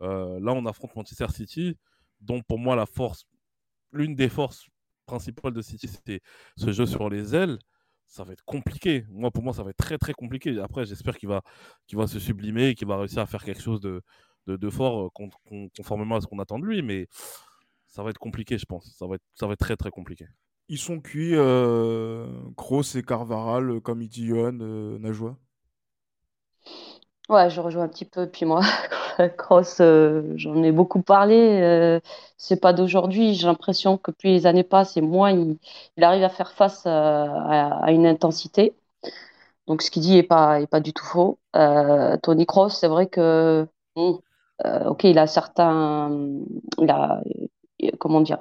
[0.01, 1.77] là, on affronte Manchester City
[2.21, 3.25] dont pour moi la force,
[3.93, 4.67] l'une des forces
[5.07, 6.21] principales de City, c'était
[6.57, 7.59] ce jeu sur les ailes.
[8.07, 9.05] Ça va être compliqué.
[9.11, 10.59] Moi, pour moi, ça va être très très compliqué.
[10.61, 11.43] Après, j'espère qu'il va,
[11.87, 14.03] qu'il va se sublimer, qu'il va réussir à faire quelque chose de,
[14.47, 16.83] de, fort euh, conformément à ce qu'on attend de lui.
[16.83, 17.09] Mais
[17.97, 18.95] ça va être compliqué, je pense.
[18.99, 20.27] Ça va être, ça va être très très compliqué.
[20.69, 22.27] Ils sont cuits, euh,
[22.95, 25.37] et Carvaral, comme il dit Johan, euh, Najwa
[27.31, 28.29] Ouais, je rejoins un petit peu.
[28.29, 28.61] Puis moi,
[29.39, 31.61] Cross, euh, j'en ai beaucoup parlé.
[31.63, 32.01] Euh,
[32.37, 33.35] c'est pas d'aujourd'hui.
[33.35, 37.91] J'ai l'impression que plus les années passent et moins il, arrive à faire face à,
[37.93, 38.75] une intensité.
[39.67, 41.39] Donc ce qu'il dit est pas, est pas du tout faux.
[41.57, 46.11] Euh, Tony Cross, c'est vrai que, ok, il a certains,
[46.79, 47.23] il a,
[47.99, 48.39] comment dire,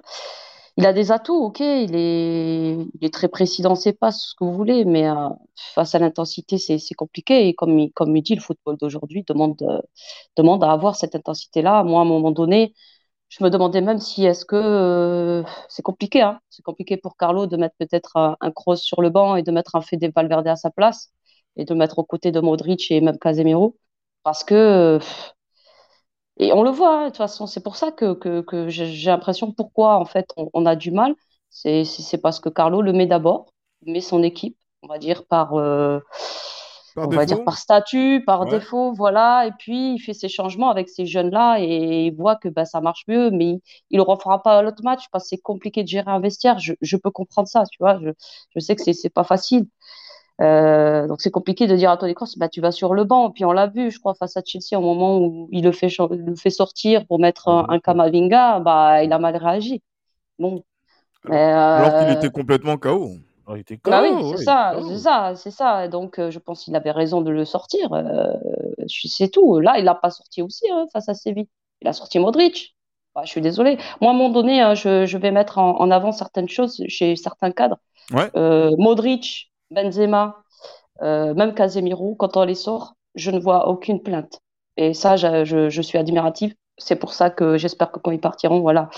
[0.78, 4.54] il a des atouts, ok, il est, très précis dans ses passes, ce que vous
[4.54, 5.30] voulez, mais euh,
[5.74, 7.48] face à l'intensité, c'est compliqué.
[7.48, 9.82] Et comme, il, comme dit, le football d'aujourd'hui demande, euh,
[10.36, 11.84] demande à avoir cette intensité-là.
[11.84, 12.74] Moi, à un moment donné,
[13.30, 17.48] je me demandais même si est-ce que euh, c'est compliqué, hein, c'est compliqué pour Carlo
[17.48, 20.48] de mettre peut-être un, un, cross sur le banc et de mettre un Fede Valverde
[20.48, 21.12] à sa place
[21.58, 23.78] et de mettre aux côtés de Modric et même Casemiro,
[24.24, 25.00] parce que
[26.38, 29.52] et on le voit, hein, de toute façon, c'est pour ça que, que, j'ai l'impression
[29.52, 31.16] pourquoi en fait on, a du mal.
[31.50, 31.86] C'est
[32.22, 33.48] parce que Carlo le met d'abord,
[33.86, 36.00] met son équipe, on va dire par, euh,
[36.98, 39.48] on va dire par statut, par défaut, voilà.
[39.48, 42.82] Et puis il fait ses changements avec ces jeunes-là et il voit que bah, ça
[42.82, 46.12] marche mieux, mais il ne refera pas l'autre match parce que c'est compliqué de gérer
[46.12, 46.60] un vestiaire.
[46.60, 48.00] Je, je, peux comprendre ça, tu vois.
[48.02, 48.10] Je,
[48.56, 49.68] je sais que c'est pas facile.
[50.42, 53.32] Euh, donc c'est compliqué de dire à Tony Kroos, bah, tu vas sur le banc.
[53.32, 55.88] Puis on l'a vu, je crois, face à Chelsea, au moment où il le fait,
[56.10, 59.82] le fait sortir pour mettre un, un Kamavinga, bah, il a mal réagi.
[60.40, 60.64] Bon.
[61.24, 63.12] Mais, Alors qu'il euh, était complètement KO.
[63.48, 65.88] Ah, il était KO bah oui, c'est ça, c'est ça, c'est ça.
[65.88, 67.90] Donc euh, je pense qu'il avait raison de le sortir.
[68.88, 69.60] c'est tout.
[69.60, 71.48] Là, il l'a pas sorti aussi hein, face à Séville.
[71.82, 72.76] Il a sorti Modric.
[73.16, 73.78] Bah, je suis désolé.
[74.02, 76.84] Moi, à un moment donné, hein, je, je, vais mettre en, en, avant certaines choses
[76.90, 77.80] chez certains cadres.
[78.12, 78.30] Ouais.
[78.78, 80.44] Modric, Benzema,
[81.02, 84.40] euh, même Casemiro, quand on les sort, je ne vois aucune plainte.
[84.78, 86.54] Et ça, je, suis admirative.
[86.78, 88.90] C'est pour ça que j'espère que quand ils partiront, voilà,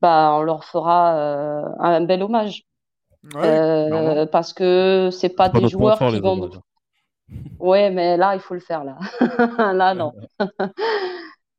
[0.00, 2.62] bah, on leur fera euh, un bel hommage.
[3.36, 6.50] Euh, parce que c'est pas, pas des joueurs qui vont.
[7.58, 8.98] Ouais, mais là, il faut le faire là.
[9.72, 10.12] là, non.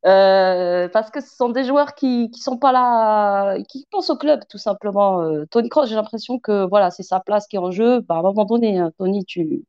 [0.05, 4.17] Euh, parce que ce sont des joueurs qui qui sont pas là, qui pensent au
[4.17, 5.21] club tout simplement.
[5.21, 8.01] Euh, Tony Cross, j'ai l'impression que voilà, c'est sa place qui est en jeu.
[8.01, 9.65] Bah, à un moment donné, hein, Tony, tu,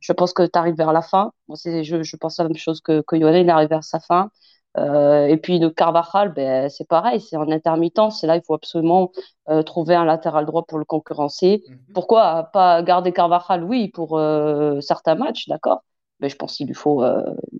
[0.00, 1.32] je pense que tu arrives vers la fin.
[1.48, 4.30] Moi, je, je, pense la même chose que, que Yoann, il arrive vers sa fin.
[4.78, 8.22] Euh, et puis le Carvajal, ben, c'est pareil, c'est en intermittence.
[8.24, 9.10] Et là, il faut absolument
[9.48, 11.62] euh, trouver un latéral droit pour le concurrencer.
[11.68, 11.78] Mhm.
[11.94, 13.64] Pourquoi pas garder Carvajal?
[13.64, 15.82] Oui, pour euh, certains matchs, d'accord.
[16.20, 17.04] Mais je pense qu'il faut,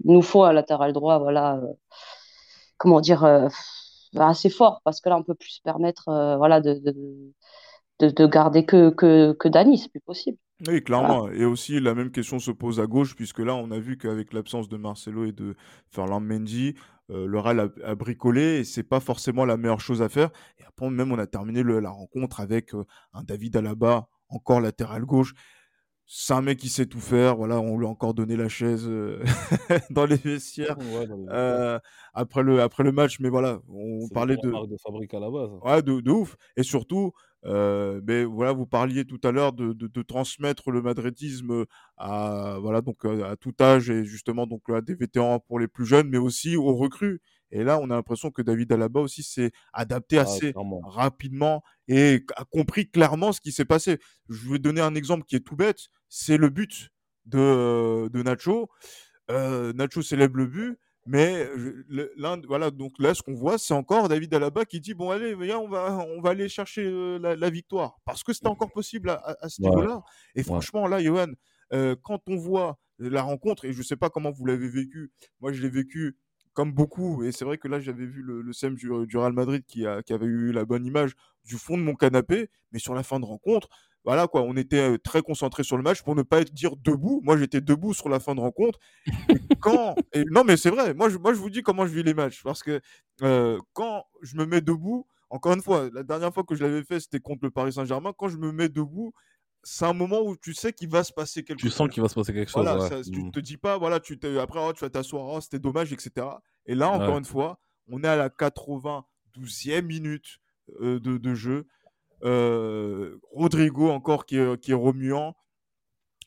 [0.04, 1.60] nous faut un latéral droit, voilà,
[2.78, 3.24] comment dire,
[4.16, 6.04] assez fort, parce que là, on peut plus se permettre,
[6.38, 6.74] voilà, de,
[8.00, 10.38] de, de, garder que, que, que Dani, c'est plus possible.
[10.66, 11.28] Oui, clairement.
[11.30, 14.32] Et aussi, la même question se pose à gauche, puisque là, on a vu qu'avec
[14.32, 15.54] l'absence de Marcelo et de
[15.90, 16.74] Ferland Mendy,
[17.10, 20.30] euh, le Real a, bricolé et c'est pas forcément la meilleure chose à faire.
[20.58, 25.04] Et après, même, on a terminé la rencontre avec euh, un David Alaba, encore latéral
[25.04, 25.34] gauche.
[26.08, 27.36] C'est un mec qui sait tout faire.
[27.36, 29.22] Voilà, on lui a encore donné la chaise euh,
[29.90, 30.76] dans les vestiaires
[32.14, 33.18] après, le, après le match.
[33.18, 34.66] Mais voilà, on parlait de.
[34.66, 35.50] de fabrique à la base.
[35.64, 36.36] Ouais, de, de ouf.
[36.56, 37.12] Et surtout,
[37.44, 41.64] euh, mais voilà, vous parliez tout à l'heure de, de, transmettre le madridisme
[41.96, 45.86] à voilà donc à tout âge et justement donc à des vétérans pour les plus
[45.86, 47.20] jeunes, mais aussi aux recrues.
[47.50, 50.52] Et là, on a l'impression que David Alaba aussi s'est adapté ah, assez
[50.84, 53.98] rapidement et a compris clairement ce qui s'est passé.
[54.28, 55.78] Je vais donner un exemple qui est tout bête,
[56.08, 56.90] c'est le but
[57.24, 58.68] de, de Nacho.
[59.30, 61.48] Euh, Nacho célèbre le but, mais
[62.16, 65.36] l'un, voilà, donc là, ce qu'on voit, c'est encore David Alaba qui dit bon, allez,
[65.36, 69.48] viens, on va, on va aller chercher la, victoire parce que c'était encore possible à,
[69.48, 70.02] ce niveau-là.
[70.34, 71.32] Et franchement, là, Johan,
[72.02, 75.52] quand on voit la rencontre, et je ne sais pas comment vous l'avez vécu, moi,
[75.52, 76.16] je l'ai vécu
[76.56, 79.62] comme beaucoup, et c'est vrai que là, j'avais vu le, le SEM du, Real Madrid
[79.66, 81.12] qui, a, qui avait eu la bonne image
[81.44, 83.68] du fond de mon canapé, mais sur la fin de rencontre,
[84.06, 87.20] voilà quoi, on était très concentré sur le match pour ne pas être dire debout.
[87.24, 88.78] Moi, j'étais debout sur la fin de rencontre.
[89.60, 90.94] quand et, non, mais c'est vrai.
[90.94, 92.80] Moi je, moi, je vous dis comment je vis les matchs parce que
[93.74, 97.00] quand je me mets debout, encore une fois, la dernière fois que je l'avais fait,
[97.00, 98.12] c'était contre le Paris Saint-Germain.
[98.16, 99.12] Quand je me mets debout,
[99.68, 101.72] c'est un moment où tu sais qu'il va se passer quelque chose.
[101.72, 103.10] Tu sens qu'il va se passer quelque chose.
[103.10, 103.32] Tu mmh.
[103.32, 106.24] te dis pas, voilà, tu après, oh, tu vas t'asseoir, oh, c'était dommage, etc.
[106.66, 110.38] Et là, encore une fois, on est à la 92e minute
[110.80, 111.66] de, de, jeu.
[112.22, 115.34] Euh, Rodrigo encore qui est, qui est, remuant.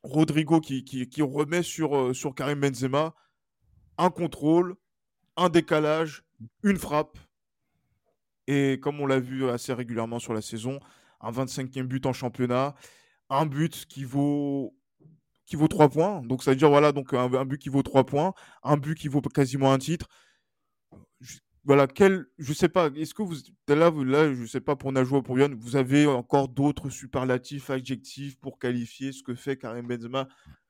[0.04, 3.16] Rodrigo qui, qui, remet sur, euh, sur Karim Benzema
[3.98, 4.76] un contrôle,
[5.38, 6.24] un décalage,
[6.64, 7.18] une frappe.
[8.48, 10.82] Et comme on l'a vu assez régulièrement sur la saison,
[11.22, 12.76] un 25e but en championnat,
[13.30, 14.76] un but qui vaut
[15.46, 16.22] qui vaut 3 points.
[16.22, 18.96] Donc ça veut dire voilà donc un, un but qui vaut 3 points, un but
[18.96, 20.08] qui vaut quasiment un titre
[21.66, 23.36] voilà, quel, je sais pas, est-ce que vous,
[23.68, 26.90] là, vous, là, je sais pas pour Najwa ou pour Yann, vous avez encore d'autres
[26.90, 30.28] superlatifs, adjectifs pour qualifier ce que fait Karim Benzema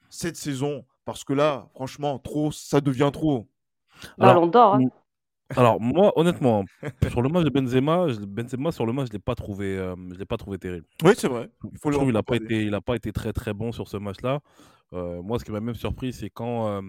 [0.09, 0.85] cette saison?
[1.05, 3.47] Parce que là, franchement, trop, ça devient trop.
[4.19, 4.75] Alors, d'or.
[4.75, 4.87] Hein.
[5.55, 6.63] Alors moi, honnêtement,
[7.09, 10.19] sur le match de Benzema, Benzema sur le match, je l'ai pas trouvé, euh, je
[10.19, 10.85] l'ai pas trouvé terrible.
[11.03, 11.49] Oui, c'est vrai.
[11.71, 13.97] Il faut il a pas été, il a pas été très très bon sur ce
[13.97, 14.41] match-là.
[14.93, 16.81] Euh, moi, ce qui m'a même surpris, c'est quand euh,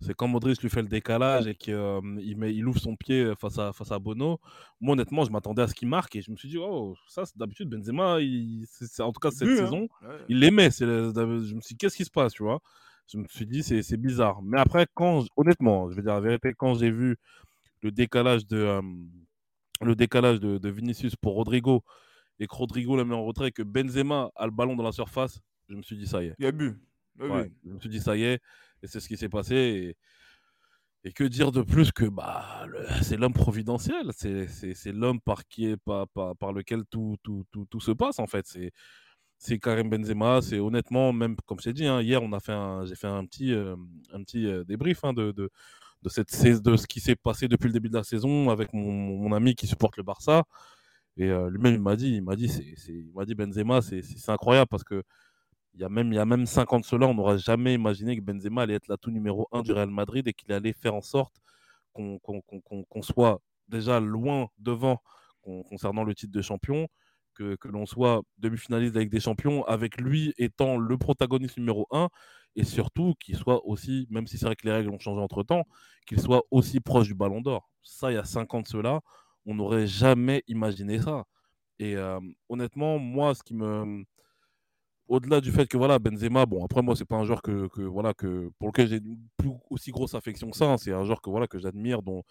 [0.00, 1.74] c'est quand Modric lui fait le décalage et qu'il
[2.22, 4.40] il ouvre son pied face à, face à Bono.
[4.78, 7.24] Moi, honnêtement, je m'attendais à ce qu'il marque et je me suis dit, oh, ça,
[7.34, 8.66] d'habitude, Benzema, il,
[8.98, 9.56] en tout cas, cette hein.
[9.56, 9.88] saison,
[10.28, 10.68] il l'aimait.
[10.70, 12.60] Je me suis dit, qu'est-ce qui se passe, tu vois?
[13.10, 14.42] Je me suis dit, c'est bizarre.
[14.42, 17.16] Mais après, quand, honnêtement, je vais dire la vérité, quand j'ai vu
[17.86, 18.80] le décalage de,
[19.80, 21.84] le décalage de, de, Vinicius pour Rodrigo
[22.38, 24.92] et que Rodrigo la met en retrait et que Benzema a le ballon dans la
[24.92, 26.34] surface, je me suis dit, ça y est.
[26.38, 26.74] Il y a bu.
[27.18, 28.40] Je me suis dit, ça y est.
[28.82, 29.96] Et c'est ce qui s'est passé.
[31.04, 32.66] Et, que dire de plus que bah,
[33.00, 37.92] c'est l'homme providentiel, c'est l'homme par, qui par, par, lequel tout, tout, tout, tout, se
[37.92, 38.44] passe en fait.
[39.38, 42.56] C'est Karim Benzema, c'est honnêtement, même comme je t'ai dit, hein, hier on a fait
[42.86, 43.76] j'ai fait un petit, euh,
[44.12, 45.48] un petit euh, débrief hein, de, de,
[46.06, 49.32] de, cette, de ce qui s'est passé depuis le début de la saison avec mon,
[49.32, 50.44] ami qui supporte le Barça.
[51.16, 54.28] Et euh, lui-même, il m'a dit, il m'a dit, c'est, il m'a dit Benzema, c'est
[54.28, 55.02] incroyable parce que
[55.74, 57.74] il y a même, il y a même 5 ans de cela, on n'aurait jamais
[57.74, 60.94] imaginé que Benzema allait être l'atout numéro 1 du Real Madrid et qu'il allait faire
[60.94, 61.34] en sorte
[61.92, 65.02] qu'on soit déjà loin devant
[65.42, 66.88] concernant le titre de champion,
[67.34, 72.08] que, que l'on soit demi-finaliste avec des champions, avec lui étant le protagoniste numéro 1,
[72.56, 75.64] et surtout qu'il soit aussi, même si c'est vrai que les règles ont changé entre-temps,
[76.06, 77.70] qu'il soit aussi proche du ballon d'or.
[77.82, 79.00] Ça, il y a 5 ans de cela,
[79.44, 81.24] on n'aurait jamais imaginé ça.
[81.78, 84.04] Et euh, honnêtement, moi, ce qui me
[85.08, 88.12] au-delà du fait que voilà Benzema bon après moi c'est pas un joueur que, voilà
[88.12, 90.78] que pour lequel j'ai une plus aussi grosse affection que ça hein.
[90.78, 92.24] c'est un joueur que voilà que j'admire dont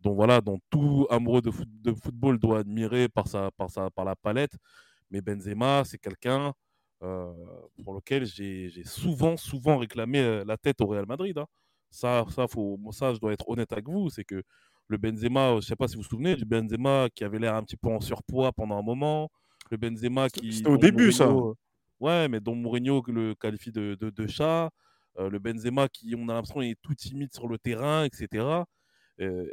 [0.00, 1.50] dont voilà dont tout amoureux de,
[1.92, 4.56] football doit admirer par sa par sa par la palette
[5.10, 6.54] mais Benzema c'est quelqu'un
[7.00, 11.46] pour lequel j'ai souvent souvent réclamé euh, la tête au Real Madrid hein.
[11.90, 14.42] ça ça faut ça je dois être honnête avec vous c'est que
[14.88, 17.62] le Benzema je sais pas si vous vous souvenez du Benzema qui avait l'air un
[17.62, 19.30] petit peu en surpoids pendant un moment
[19.70, 21.30] le Benzema qui c'était au début ça
[22.00, 24.70] Ouais, mais dont Mourinho le qualifie de, de, chat.
[25.18, 28.44] Euh, le Benzema qui, on a l'impression, est tout timide sur le terrain, etc.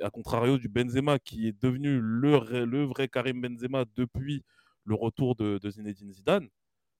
[0.01, 4.43] à contrario du Benzema qui est devenu le, le vrai Karim Benzema depuis
[4.85, 6.49] le retour de, de Zinedine Zidane,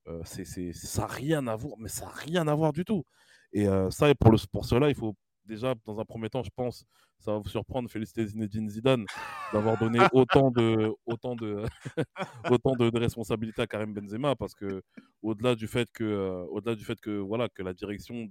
[0.07, 3.03] euh, c'est, ça n'a rien à voir, mais ça n'a rien à voir du tout.
[3.53, 6.49] Et euh, ça, pour, le, pour cela, il faut déjà, dans un premier temps, je
[6.55, 6.85] pense,
[7.19, 9.05] ça va vous surprendre, féliciter Zinedine Zidane
[9.53, 11.63] d'avoir donné autant de, autant de,
[12.49, 14.81] autant de, responsabilités à Karim Benzema, parce que
[15.21, 18.29] au-delà du fait que, euh, au-delà du fait que, voilà, que la direction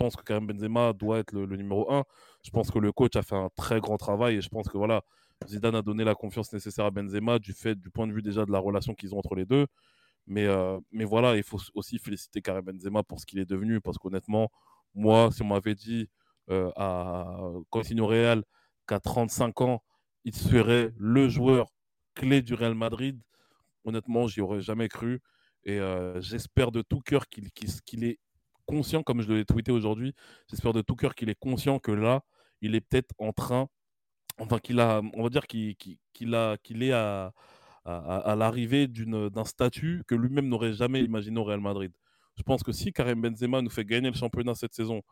[0.00, 2.04] pense que Karim Benzema doit être le, numéro 1,
[2.44, 4.78] je pense que le coach a fait un très grand travail et je pense que
[4.78, 5.02] voilà,
[5.46, 8.46] Zidane a donné la confiance nécessaire à Benzema du fait, du point de vue déjà
[8.46, 9.66] de la relation qu'ils ont entre les deux.
[10.30, 13.80] Mais, euh, mais voilà, il faut aussi féliciter Karim Benzema pour ce qu'il est devenu
[13.80, 14.48] parce qu'honnêtement,
[14.94, 16.08] moi, si on m'avait dit
[16.50, 17.36] euh, à
[17.68, 18.44] Coutinho Real
[18.86, 19.82] qu'à 35 ans,
[20.24, 21.66] il serait le joueur
[22.14, 23.20] clé du Real Madrid,
[23.84, 25.20] honnêtement, j'y aurais jamais cru.
[25.64, 28.18] Et euh, j'espère de tout cœur qu'il est
[28.66, 30.14] conscient, comme je l'ai tweeté aujourd'hui,
[30.48, 32.22] j'espère de tout cœur qu'il est conscient que là,
[32.60, 33.66] il est peut-être en train,
[34.38, 37.32] enfin qu'il a, on va dire qu'il a, qu'il est à,
[37.98, 41.92] à, l'arrivée d'un statut que lui-même n'aurait jamais imaginé au Real Madrid.
[42.36, 45.02] Je pense que si Karim Benzema nous fait gagner le championnat cette saison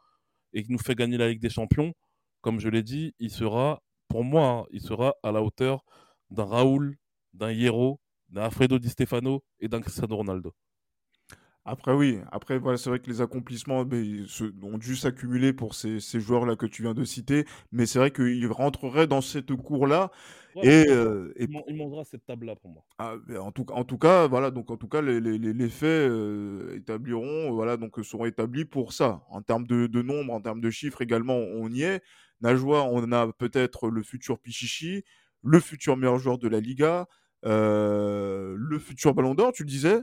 [0.53, 1.93] et qu'il nous fait gagner la Ligue des Champions,
[2.41, 5.85] comme je l'ai dit, il sera, pour moi, hein, il sera à la hauteur
[6.31, 6.97] d'un Raoul,
[7.33, 10.55] d'un Hierro, d'un Alfredo Di Stefano et d'un Cristiano Ronaldo.
[11.70, 12.18] Après, oui.
[12.33, 14.24] Après, voilà, c'est vrai que les accomplissements ben,
[14.62, 17.44] ont dû s'accumuler pour ces, joueurs-là que tu viens de citer.
[17.72, 20.11] Mais c'est vrai qu'ils rentreraient dans cette cour-là.
[20.62, 22.85] et, euh, il mangera cette table-là pour moi.
[22.98, 26.11] Ah, ben, en, tout, en tout cas, voilà, donc en tout cas, les, les, faits
[26.11, 29.22] euh, établiront, voilà, donc seront établis pour ça.
[29.28, 32.02] En termes de, de nombre, en termes de chiffres également, on y est.
[32.40, 35.04] Najwa, on a peut-être le futur Pichichi,
[35.42, 37.09] le futur meilleur joueur de la Liga,
[37.44, 40.00] euh, le futur Ballon d'Or, tu le disais,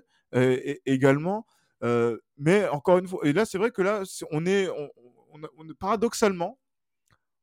[0.86, 1.48] également
[1.82, 4.70] mais encore une fois, et là, c'est vrai que là, on est,
[5.80, 6.60] paradoxalement,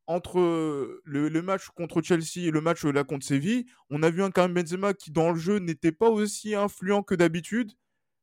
[0.06, 4.30] entre le, match contre Chelsea et le match là contre Séville, on a vu un
[4.30, 7.72] Karim Benzema qui, dans le jeu, n'était pas aussi influent que d'habitude,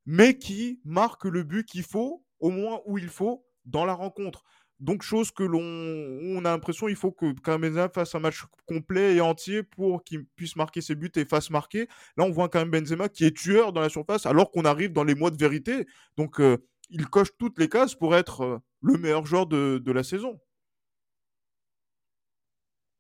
[0.06, 4.44] mais qui marque le but qu'il faut, au moins où il faut, dans la rencontre.
[4.80, 9.16] Donc, chose que l'on on a l'impression il faut que Karim fasse un match complet
[9.16, 11.88] et entier pour qu'il puisse marquer ses buts et fasse marquer.
[12.18, 14.94] Là, on voit quand même Benzema qui est tueur dans la surface alors qu'on arrive
[14.94, 15.86] dans les mois de vérité.
[16.18, 16.58] Donc, euh,
[16.90, 20.40] il coche toutes les cases pour être euh, le meilleur joueur de, la saison.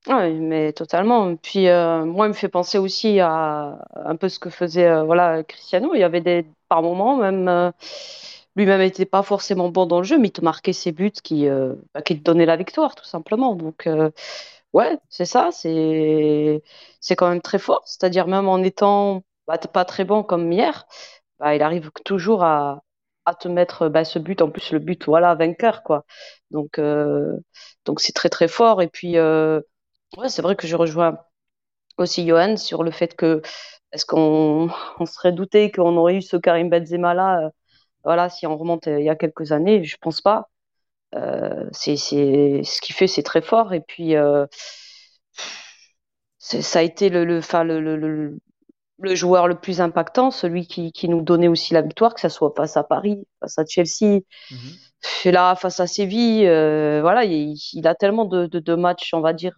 [0.08, 1.36] Oui, mais totalement.
[1.38, 5.44] Puis euh, moi, il me fait penser aussi à un peu ce que faisait voilà
[5.44, 5.94] Cristiano.
[5.94, 7.72] Il y avait des par moments même
[8.55, 11.47] lui-même n'était pas forcément bon dans le jeu, mais il te marquait ses buts qui,
[11.47, 13.55] euh, bah, qui te donnaient la victoire, tout simplement.
[13.55, 14.12] Donc, euh,
[14.73, 16.62] ouais, c'est ça, c'est,
[17.17, 17.83] quand même très fort.
[17.85, 20.88] C'est-à-dire, même en étant bah, pas très bon comme hier,
[21.39, 22.83] bah, il arrive toujours à,
[23.25, 26.05] à te mettre bah, ce but, en plus le but, voilà, vainqueur, quoi.
[26.51, 27.38] Donc, euh,
[27.85, 28.81] donc c'est très très fort.
[28.81, 31.17] Et puis, ouais, c'est vrai que je rejoins
[31.97, 33.41] aussi Johan sur le fait que
[33.91, 37.51] est-ce qu'on on serait douté qu'on aurait eu ce Karim Benzema là
[38.10, 40.50] voilà, si on remonte euh, il y a quelques années, je pense pas.
[41.13, 43.72] Euh, c'est, ce qu'il fait, c'est très fort.
[43.72, 44.48] Et puis, euh,
[46.39, 47.39] ça a été le, le,
[47.80, 48.39] le,
[48.98, 52.30] le, joueur le plus impactant, celui qui, qui, nous donnait aussi la victoire, que ce
[52.30, 54.22] soit face à Paris, face à Chelsea,
[55.26, 56.45] et là, face à Séville.
[57.02, 59.54] voilà, il, il, a tellement de, de, de, matchs, on va dire,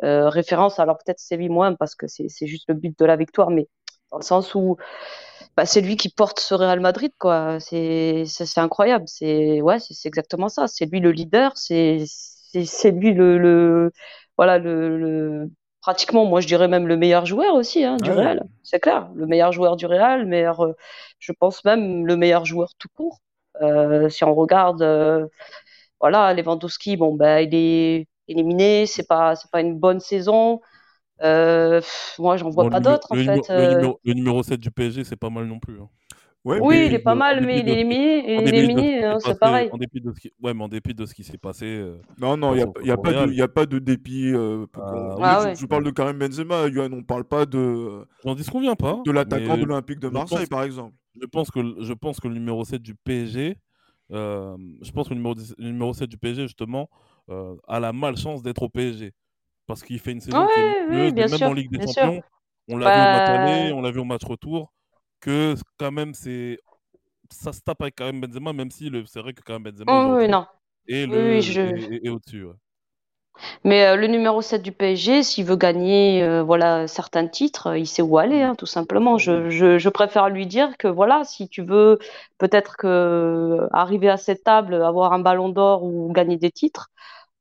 [0.00, 0.78] référence.
[0.78, 3.68] Alors peut-être Séville moins, parce que c'est, c'est juste le but de la victoire, mais
[4.10, 4.78] dans le sens où
[5.60, 7.60] bah, c'est lui qui porte ce Real Madrid, quoi.
[7.60, 8.24] C'est,
[8.56, 9.04] incroyable.
[9.06, 10.66] C'est, ouais, c'est, exactement ça.
[10.66, 11.52] C'est lui le leader.
[11.54, 12.06] C'est,
[12.90, 13.92] lui le, le
[14.38, 15.50] voilà, le,
[15.82, 18.42] pratiquement, moi je dirais même le meilleur joueur aussi hein, du Real.
[18.62, 20.72] C'est clair, le meilleur joueur du Real, meilleur, euh,
[21.18, 23.18] je pense même le meilleur joueur tout court.
[23.60, 25.26] Euh, si on regarde, euh,
[26.00, 30.62] voilà, Lewandowski, bon ben il est éliminé, c'est pas, c'est pas une bonne saison.
[31.22, 31.80] Euh,
[32.18, 33.30] moi, j'en vois pas d'autres, en le fait.
[33.30, 35.80] Numéro, le, numéro, le, numéro, 7 du PSG, c'est pas mal non plus.
[35.80, 35.88] Hein.
[36.42, 39.38] Ouais, oui, il est pas mal, mais il est éliminé, il est éliminé hein, c'est
[39.38, 39.68] pareil.
[39.72, 40.32] En dépit de ce qui...
[40.42, 41.66] Ouais, mais en dépit de ce qui s'est passé.
[41.66, 44.32] Euh, non, non, il n'y a, y a, pas de, y a pas de dépit.
[44.32, 45.54] Euh, ah, ah, ouais.
[45.54, 48.06] je, je, parle de Karim Benzema, Yoann, on parle pas de.
[48.24, 49.02] J'en dis ce qu'on vient pas.
[49.04, 50.94] De l'attaquant de l'Olympique de Marseille, par exemple.
[51.20, 53.58] Je pense, que, je pense que le numéro 7 du PSG,
[54.12, 56.88] euh, je pense que le numéro, le numéro 7 du PSG, justement,
[57.28, 59.12] euh, a la malchance d'être au PSG
[59.70, 62.22] parce qu'il fait une saison qui est même en Ligue des Champions.
[62.68, 64.72] On l'a vu au match bah aller, on l'a vu au match retour,
[65.20, 66.58] que quand même c'est
[67.30, 70.26] ça se tape avec Karim Benzema, même si c'est vrai que Karim Benzema oh, oui,
[70.26, 70.44] non.
[70.88, 72.46] Et, le, oui, au-dessus.
[73.62, 77.86] Mais euh, le numéro 7 du PSG, s'il veut gagner euh, voilà, certains titres, il
[77.86, 79.18] sait où aller, hein, tout simplement.
[79.18, 82.00] Je, je, je, préfère lui dire que voilà, si tu veux
[82.38, 86.90] peut-être que arriver à cette table, avoir un ballon d'or ou gagner des titres,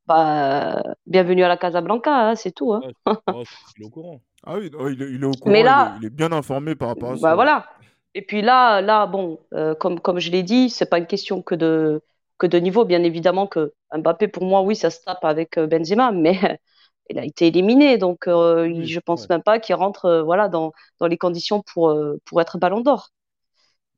[0.10, 2.74] bah, bienvenue à la Casablanca, hein, c'est tout.
[2.74, 2.82] Hein.
[3.78, 4.20] il est au courant.
[4.44, 5.52] Ah oui, il, est, au courant.
[5.52, 7.36] Mais là, il, est, bien informé par rapport à bah, ça.
[7.36, 7.68] voilà.
[8.16, 11.44] Et puis là, là, bon, euh, comme, comme je l'ai dit, c'est pas une question
[11.44, 12.02] que de,
[12.40, 12.86] que de niveau.
[12.86, 16.40] Bien évidemment que Mbappé, pour moi, oui, ça se tape avec euh, Benzema, mais
[17.12, 21.08] il a été éliminé, donc euh, je pense même pas qu'il rentre, voilà, dans, dans
[21.08, 21.96] les conditions pour,
[22.26, 23.10] pour être Ballon d'Or.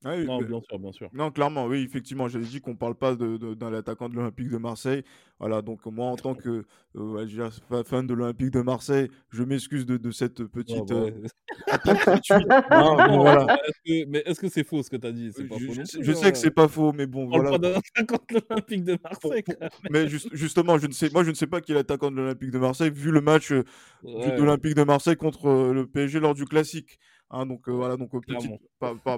[0.03, 1.09] Ah non, bien sûr, bien sûr.
[1.13, 4.15] Non, clairement, oui, effectivement, j'avais dit qu'on ne parle pas d'un de, de, attaquant de
[4.15, 5.03] l'Olympique de Marseille.
[5.39, 9.97] Voilà, donc moi, en tant que euh, fan de l'Olympique de Marseille, je m'excuse de,
[9.97, 10.91] de, cette petite.
[12.71, 13.57] Non, voilà.
[13.85, 15.31] mais est-ce que c'est faux ce que tu as dit?
[15.35, 17.57] Je, pas faux je, sais que c'est pas faux, mais bon, voilà.
[17.59, 19.43] Pas attaquant de l'Olympique de Marseille.
[19.89, 22.51] mais justement, je ne sais, moi, je ne sais pas qui est l'attaquant de l'Olympique
[22.51, 23.63] de Marseille, vu le match euh,
[24.03, 26.99] de l'Olympique de Marseille contre euh, le PSG lors du classique.
[27.33, 28.59] Hein, donc euh, voilà, donc euh, petite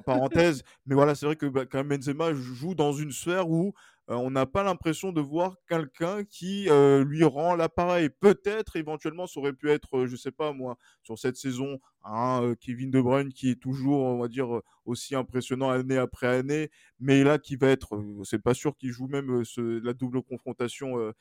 [0.05, 0.64] parenthèse.
[0.86, 3.74] mais voilà, c'est vrai que bah, quand même Benzema joue dans une sphère où
[4.11, 6.70] euh, on n'a pas l'impression de voir quelqu'un qui
[7.05, 8.09] lui rend l'appareil.
[8.09, 12.91] Peut-être éventuellement ça aurait pu être, je sais pas moi, sur cette saison, hein, Kevin
[12.91, 17.39] De Bruyne qui est toujours, on va dire, aussi impressionnant année après année, mais là
[17.39, 21.14] qui va être, c'est pas sûr qu'il joue même la double confrontation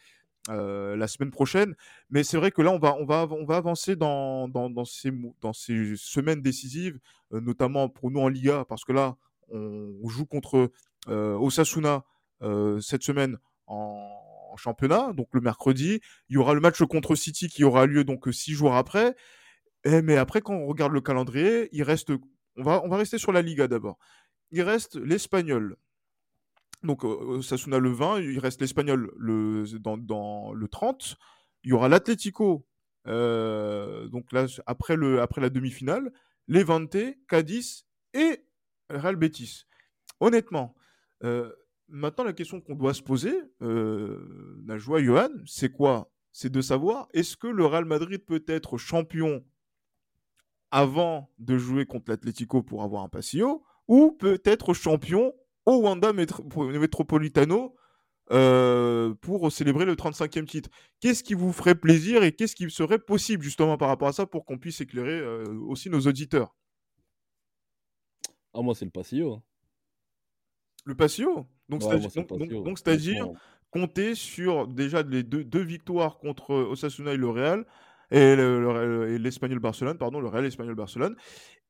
[0.49, 1.77] euh, la semaine prochaine.
[2.11, 5.13] Mais c'est vrai que là, on va, on va, on va avancer dans, dans, ces,
[5.41, 6.99] dans ces semaines décisives,
[7.33, 9.17] euh, notamment pour nous en Liga, parce que là,
[9.51, 10.73] on, joue contre
[11.09, 12.05] euh, Osasuna
[12.81, 13.39] cette semaine
[13.69, 14.09] en,
[14.57, 16.01] championnat, donc le mercredi.
[16.29, 19.15] Il y aura le match contre City qui aura lieu donc six jours après.
[19.85, 22.11] Et, mais après, quand on regarde le calendrier, il reste,
[22.57, 23.97] on va, on va rester sur la Liga d'abord.
[24.51, 25.77] Il reste l'Espagnol,
[26.83, 27.03] donc,
[27.43, 31.17] Sasuna le 20, il reste l'Espagnol le, dans, le 30.
[31.65, 32.67] Il y aura l'Atlético,
[33.07, 36.13] euh, donc là, après, le, après la demi-finale,
[36.49, 36.97] Levante,
[37.29, 38.45] Cadiz et
[38.91, 39.65] Real Betis.
[40.21, 40.75] Honnêtement,
[41.25, 41.53] euh,
[41.89, 46.11] maintenant, la question qu'on doit se poser, euh, Najwa, Johan, c'est quoi?
[46.33, 49.45] C'est de savoir, est-ce que le Real Madrid peut être champion
[50.71, 55.35] avant de jouer contre l'Atlético pour avoir un passillo, ou peut être champion
[55.67, 57.77] au Wanda Metropolitano
[58.31, 60.71] euh, pour célébrer le 35e titre.
[61.01, 64.27] Qu'est-ce qui vous ferait plaisir et qu'est-ce qui serait possible justement par rapport à ça
[64.27, 66.55] pour qu'on puisse éclairer euh, aussi nos auditeurs?
[68.55, 69.35] Ah moi c'est le Passillo.
[69.35, 69.43] Hein.
[70.85, 71.83] Le Passillo Donc
[72.79, 73.29] c'est-à-dire
[73.71, 77.67] compter sur déjà les deux, victoires contre Osasuna et le Real
[78.11, 81.17] et l'Espagnol Barcelone, pardon, le Real Espagnol Barcelone.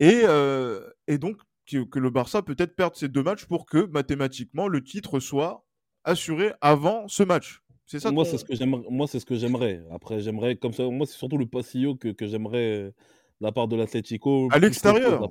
[0.01, 4.69] Et, euh, et donc que, le Barça peut-être perde ces deux matchs pour que mathématiquement
[4.69, 5.67] le titre soit
[6.05, 7.63] assuré avant ce match.
[7.87, 8.11] C'est ça.
[8.11, 8.85] Moi, c'est ce que j'aimerais.
[8.91, 9.83] Moi, c'est ce que j'aimerais.
[9.91, 10.85] Après, j'aimerais comme ça.
[10.89, 12.95] Moi, c'est surtout le passillo que, que j'aimerais de
[13.41, 14.49] la part de l'Atlético.
[14.51, 15.31] À l'extérieur.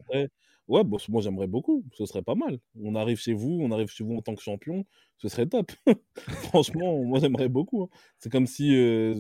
[0.68, 2.58] Ouais, bon, moi j'aimerais beaucoup, ce serait pas mal.
[2.82, 4.86] On arrive chez vous, on arrive chez vous en tant que champion,
[5.18, 5.70] ce serait top.
[6.54, 7.84] Franchement, moi j'aimerais beaucoup.
[7.84, 7.90] Hein.
[8.20, 9.14] C'est comme si, euh,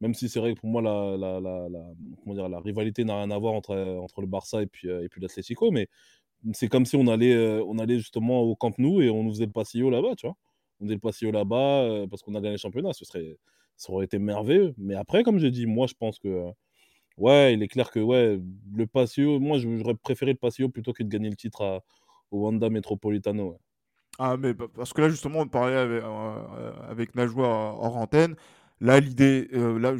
[0.00, 1.84] même si c'est vrai que pour moi la, la, la, la,
[2.22, 5.04] comment dire, la rivalité n'a rien à voir entre, entre le Barça et puis, euh,
[5.04, 5.88] et puis l'Atlético, mais
[6.52, 9.30] c'est comme si on allait, euh, on allait justement au Camp Nou et on nous
[9.30, 10.36] faisait le passillo là-bas, tu vois.
[10.80, 12.92] On faisait le passillo là-bas euh, parce qu'on a gagné le championnat.
[12.92, 13.38] Ce serait,
[13.76, 14.74] ça aurait été merveilleux.
[14.78, 16.50] Mais après, comme je dis, moi, je pense que, euh,
[17.16, 18.40] ouais, il est clair que, ouais,
[18.74, 21.82] le passillo, moi, j'aurais préféré le passillo plutôt que de gagner le titre
[22.30, 23.58] au Wanda Metropolitano.
[24.18, 26.02] Ah, mais parce que là, justement, on parlait avec,
[26.88, 28.34] avec Najwa hors antenne.
[28.80, 29.98] Là, l'idée, euh,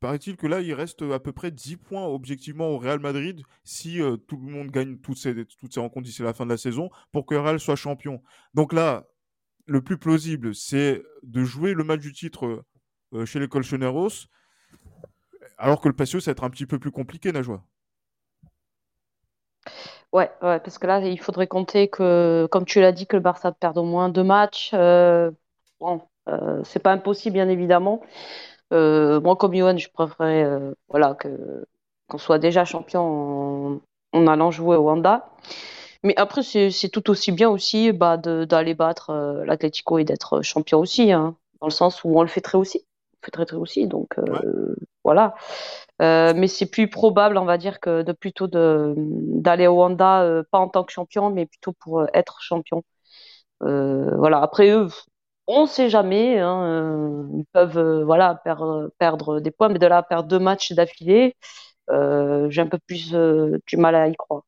[0.00, 4.02] paraît-il que là, il reste à peu près 10 points objectivement au Real Madrid si
[4.02, 6.58] euh, tout le monde gagne toutes ces, toutes ces rencontres d'ici la fin de la
[6.58, 8.22] saison pour que Real soit champion.
[8.52, 9.06] Donc là,
[9.66, 12.64] le plus plausible, c'est de jouer le match du titre
[13.14, 14.26] euh, chez les Colchoneros,
[15.56, 17.62] alors que le Patio, ça va être un petit peu plus compliqué, Najwa.
[20.12, 23.22] Ouais, ouais, parce que là, il faudrait compter que, comme tu l'as dit, que le
[23.22, 24.72] Barça perde au moins deux matchs.
[26.28, 28.00] Euh, c'est pas impossible, bien évidemment.
[28.72, 31.64] Euh, moi, comme Johan, je préférerais euh, voilà, que,
[32.08, 33.80] qu'on soit déjà champion
[34.12, 35.30] en, allant jouer au Wanda.
[36.04, 41.12] Mais après, c'est, tout aussi bien aussi bah, d'aller battre l'Atlético et d'être champion aussi,
[41.12, 42.84] hein, dans le sens où on le fait très aussi.
[43.14, 44.14] On fait très très aussi, donc
[45.04, 45.34] voilà.
[46.00, 50.58] mais c'est plus probable, on va dire, que de plutôt de, d'aller au Wanda, pas
[50.58, 52.84] en tant que champion, mais plutôt pour être champion.
[53.60, 54.40] voilà.
[54.40, 54.88] Après eux,
[55.48, 56.38] on ne sait jamais.
[56.38, 60.72] Hein, euh, ils peuvent euh, voilà, perdre, des points, mais de là perdre deux matchs
[60.72, 61.34] d'affilée,
[61.90, 63.12] euh, j'ai un peu plus
[63.66, 64.44] du mal à y croire.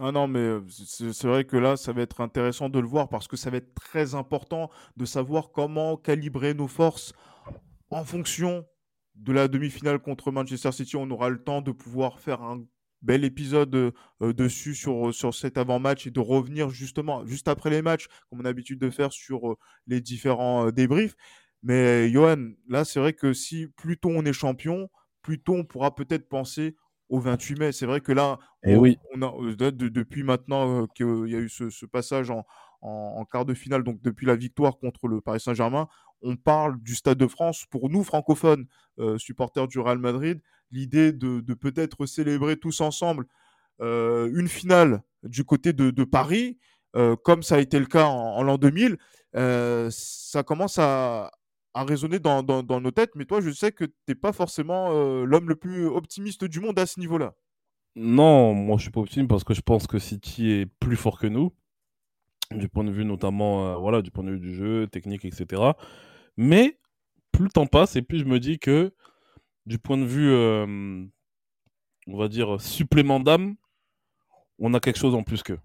[0.00, 3.28] Ah non, mais c'est vrai que là, ça va être intéressant de le voir parce
[3.28, 7.12] que ça va être très important de savoir comment calibrer nos forces
[7.90, 8.64] en fonction
[9.16, 10.96] de la demi-finale contre Manchester City.
[10.96, 12.62] On aura le temps de pouvoir faire un
[13.02, 17.82] bel épisode euh, dessus sur, sur cet avant-match et de revenir justement juste après les
[17.82, 21.14] matchs, comme on a l'habitude de faire sur euh, les différents débriefs.
[21.62, 24.88] Mais Johan, là, c'est vrai que si plus tôt on est champion,
[25.22, 26.76] plus tôt on pourra peut-être penser
[27.08, 27.72] au 28 mai.
[27.72, 31.34] C'est vrai que là, Et on, oui, on a, de- de- depuis maintenant qu'il y
[31.34, 32.44] a eu ce, ce passage en,
[32.80, 35.88] en- en quart de finale, donc depuis la victoire contre le Paris Saint-Germain,
[36.22, 37.64] on parle du Stade de France.
[37.70, 38.66] Pour nous, francophones,
[38.98, 40.40] euh, supporters du Real Madrid,
[40.70, 43.26] l'idée de, de peut-être célébrer tous ensemble
[43.80, 46.58] euh, une finale du côté de, de Paris,
[46.96, 48.98] euh, comme ça a été le cas en, en l'an 2000,
[49.36, 51.30] euh, ça commence à,
[51.74, 53.12] à résonner dans, dans- nos têtes.
[53.14, 54.90] Mais toi, je sais que tu n'es pas forcément
[55.24, 57.34] l'homme le plus optimiste du monde à ce niveau-là.
[57.96, 61.18] non, moi je suis pas optimiste parce que je pense que City est plus fort
[61.18, 61.52] que nous,
[62.52, 65.76] du point de vue notamment, voilà, du point de vue du jeu, technique, etc.
[66.36, 66.78] Mais
[67.32, 68.94] plus le temps passe et plus je me dis que
[69.68, 70.66] du point de vue, euh,
[72.06, 73.54] on va dire, supplément d'âme,
[74.58, 75.58] on a quelque chose en plus qu'eux.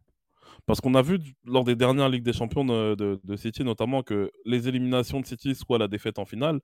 [0.66, 4.32] Parce qu'on a vu lors des dernières Ligues des Champions de, de- City, notamment, que
[4.46, 6.60] les éliminations de City, soit la défaite en finale,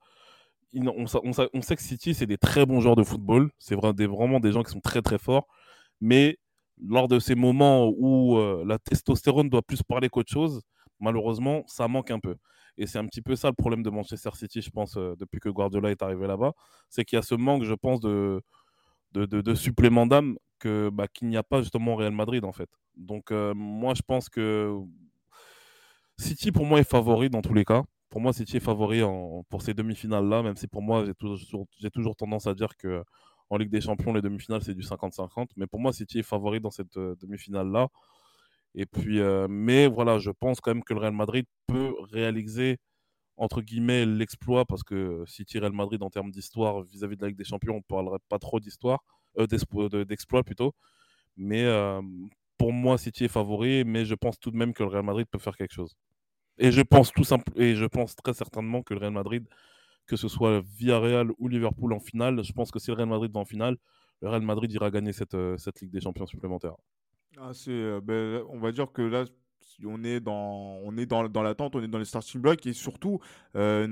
[0.75, 3.51] on, sa- on sa- on sait que City, c'est des très bons joueurs de football.
[3.59, 5.47] C'est vraiment des gens qui sont très très forts.
[6.01, 6.37] Mais
[6.85, 10.61] lors de ces moments où euh, la testostérone doit plus parler qu'autre chose,
[10.99, 12.35] malheureusement, ça manque un peu.
[12.79, 15.39] Et c'est un petit peu ça le problème de Manchester City, je pense, euh, depuis
[15.41, 16.53] que Guardiola est arrivé là-bas.
[16.89, 18.41] C'est qu'il y a ce manque, je pense, de,
[19.13, 20.37] de, supplément d'âme
[20.91, 22.69] bah, qu'il n'y a pas justement au Real Madrid, en fait.
[22.95, 24.71] Donc, euh, moi, je pense que
[26.17, 27.83] City, pour moi, est favori dans tous les cas.
[28.09, 31.65] Pour moi, City est favori en- pour ces demi-finales-là, même si pour moi, j'ai toujours,
[31.79, 33.03] j'ai toujours tendance à dire que
[33.51, 35.49] en Ligue des Champions, les demi-finales, c'est du 50-50.
[35.55, 37.87] Mais pour moi, City est favori dans cette euh, demi-finale-là.
[38.79, 42.77] Et puis, euh, mais voilà, je pense quand même que le Real Madrid peut réaliser,
[43.35, 47.37] entre guillemets, l'exploit, parce que City Real Madrid, en termes d'histoire, vis-à-vis de la Ligue
[47.37, 49.01] des Champions, on parlerait pas trop d'histoire,
[49.37, 49.47] euh,
[50.05, 50.73] d'exploit plutôt.
[51.35, 52.01] Mais euh,
[52.57, 55.27] pour moi, City est favori, mais je pense tout de même que le Real Madrid
[55.29, 55.97] peut faire quelque chose.
[56.57, 59.45] Et je pense tout simple, et je pense très certainement que le Real Madrid,
[60.07, 63.31] que ce soit Villarreal ou Liverpool en finale, je pense que si le Real Madrid
[63.33, 63.77] va en finale,
[64.21, 66.75] le Real Madrid ira gagner cette, cette Ligue des Champions supplémentaire.
[67.37, 69.25] Ah, euh, ben, on va dire que là,
[69.85, 72.73] on est dans, on est dans, dans l'attente, on est dans les starting blocks et
[72.73, 73.19] surtout,
[73.55, 73.87] euh,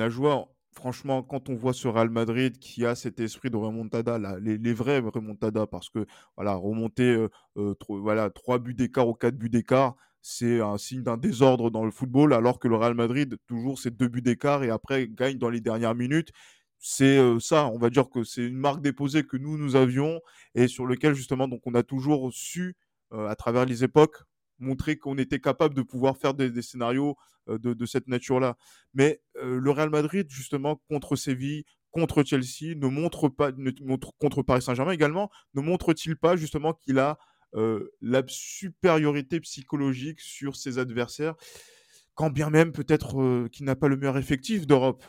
[0.73, 4.99] franchement, quand on voit ce Real Madrid qui a cet esprit de remontada, les, vrais
[4.99, 9.95] remontada, parce que voilà, remonter euh, euh, voilà, trois buts d'écart ou quatre buts d'écart,
[10.21, 13.95] c'est un signe d'un désordre dans le football, alors que le Real Madrid, toujours, c'est
[13.95, 16.31] deux buts d'écart et après gagne dans les dernières minutes.
[16.79, 20.21] C'est euh, ça, on va dire que c'est une marque déposée que nous, nous avions
[20.53, 22.75] et sur lequel justement, donc on a toujours su
[23.12, 24.24] à travers les époques,
[24.60, 27.16] montrer qu'on était capable de pouvoir faire des, scénarios
[27.49, 28.58] euh, de, cette nature-là.
[28.93, 34.12] Mais euh, le Real Madrid, justement, contre Séville, contre Chelsea, ne montre pas, ne montre,
[34.20, 37.18] contre Paris Saint-Germain également, ne montre-t-il pas justement qu'il a
[37.55, 41.36] euh, la supériorité psychologique sur ses adversaires,
[42.14, 45.03] quand bien même peut-être euh, qu'il n'a pas le meilleur effectif d'Europe?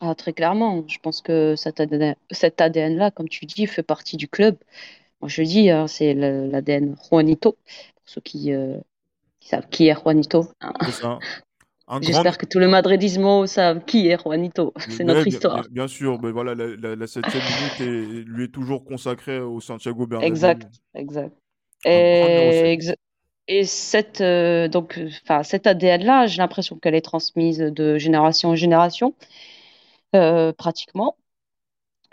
[0.00, 1.80] Ah, très clairement, je pense que cet
[2.60, 4.56] ADN-là, comme tu dis, fait partie du club.
[5.20, 8.78] Moi, je dis, hein, c'est l'ADN Juanito, pour ceux qui, euh,
[9.40, 10.46] qui savent qui est Juanito.
[10.60, 10.72] hein.
[12.02, 14.72] J'espère que tout le madridismo savent qui est Juanito.
[14.90, 15.62] C'est notre bien, histoire.
[15.62, 19.40] bien- bien sûr, mais voilà, la, la, la septième minute est- lui est toujours consacrée
[19.40, 20.32] au Santiago Bernabéu.
[20.32, 21.36] Exact, exact.
[21.84, 22.96] Et, exa-
[23.48, 25.00] et cette, euh, donc,
[25.44, 29.14] cette ADN-là, j'ai l'impression qu'elle est transmise de génération en génération,
[30.14, 31.16] euh, pratiquement.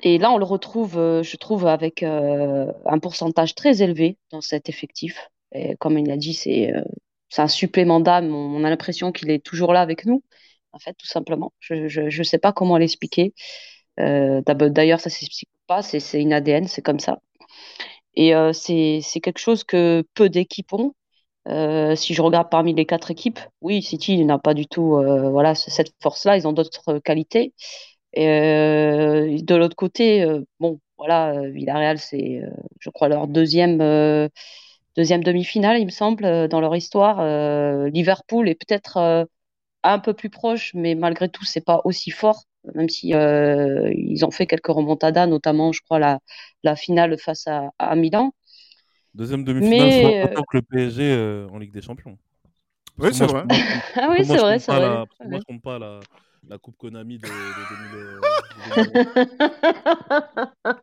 [0.04, 4.42] Et là, on le retrouve, euh, je trouve, avec euh, un pourcentage très élevé dans
[4.42, 5.30] cet effectif.
[5.54, 6.84] Et comme il a dit, c'est euh,
[7.38, 8.34] un supplément d'âme.
[8.34, 10.24] On, a l'impression qu'il est toujours là avec nous,
[10.74, 11.54] en fait, tout simplement.
[11.60, 13.34] Je ne sais pas comment l'expliquer.
[13.98, 17.20] D'ailleurs, ça ne s'explique pas, c'est une ADN, c'est comme ça.
[18.16, 20.94] Et c'est quelque chose que peu d'équipes ont.
[21.96, 24.92] Si je regarde parmi les quatre équipes, oui, City n'a pas du tout
[25.32, 27.54] voilà, ce- cette force-là, ils ont d'autres qualités.
[28.16, 32.50] Et euh, de l'autre côté, euh, bon, voilà, euh, Villarreal, c'est, euh,
[32.80, 34.30] je crois, leur deuxième, euh,
[34.96, 37.20] deuxième demi-finale, il me semble, euh, dans leur histoire.
[37.20, 39.26] Euh, Liverpool est peut-être euh,
[39.84, 42.44] un peu plus proche, mais malgré tout, c'est pas aussi fort,
[42.74, 46.20] même si euh, ils ont fait quelques remontadas, notamment, je crois, la,
[46.64, 48.34] la finale face à, à Milan.
[49.14, 52.18] Deuxième demi-finale, Mais, euh, autant que le PSG euh, en Ligue des Champions.
[52.98, 53.44] Oui, Parce c'est vrai.
[53.98, 54.88] Ah oui, c'est vrai, c'est vrai.
[54.90, 56.00] moi, je compte pas la,
[56.50, 57.32] la Coupe Konami de, de
[57.92, 58.20] 2000, euh,
[58.78, 58.84] de
[60.56, 60.76] 2000.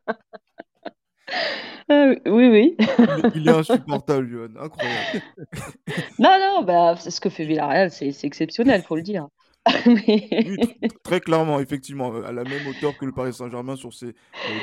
[1.90, 2.76] Euh, oui, oui.
[2.78, 4.48] Il, est- il est insupportable, Johan.
[4.60, 5.22] Incroyable.
[6.18, 9.26] Non, non, bah, c'est ce que fait Villarreal, c'est exceptionnel, faut le dire.
[9.86, 13.76] Mais- Oui, tr- très clairement, effectivement, euh, à la même hauteur que le Paris Saint-Germain
[13.76, 14.12] sur ses euh,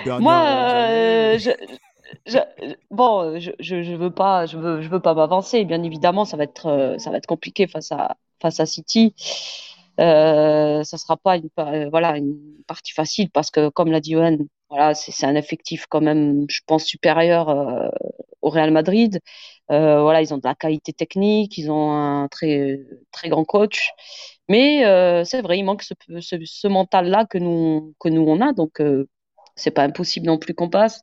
[0.05, 1.49] dernières Moi, euh, euh, je,
[2.25, 5.65] je- bon, je, je, je veux pas, je veux, je veux pas m'avancer.
[5.65, 9.13] Bien évidemment, ça va être, euh, ça va être compliqué face à, face à City.
[9.99, 11.49] Euh, ça sera pas une,
[11.89, 14.37] voilà, une partie facile parce que, comme l'a dit Johan,
[14.69, 17.49] voilà, c'est un effectif quand même, je pense, supérieur
[18.41, 19.19] au Real Madrid.
[19.69, 22.79] voilà, ils ont de la qualité technique, ils ont un très,
[23.11, 23.91] très grand coach.
[24.49, 24.83] Mais
[25.25, 28.53] c'est vrai, il manque ce, ce, ce mental-là que nous, que nous on a.
[28.53, 28.81] Donc,
[29.55, 31.01] c'est pas impossible non plus qu'on passe.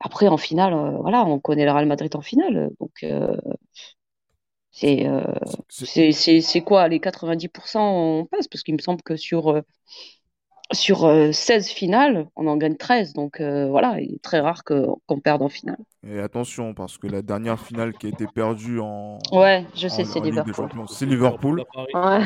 [0.00, 2.70] Après, en finale, euh, voilà, on connaît le Real Madrid en finale.
[2.80, 3.04] Donc,
[4.84, 8.48] euh, euh, c'est quoi Les 90%, on passe?
[8.48, 9.62] Parce qu'il me semble que sur,
[10.72, 11.00] sur
[11.32, 13.12] 16 finales, on en gagne 13.
[13.12, 15.78] Donc, voilà, il est très rare qu'on perde en finale.
[16.06, 19.18] Et attention, parce que la dernière finale qui a été perdue en.
[19.30, 20.68] Ouais, je sais, c'est Liverpool.
[20.88, 21.64] C'est Liverpool.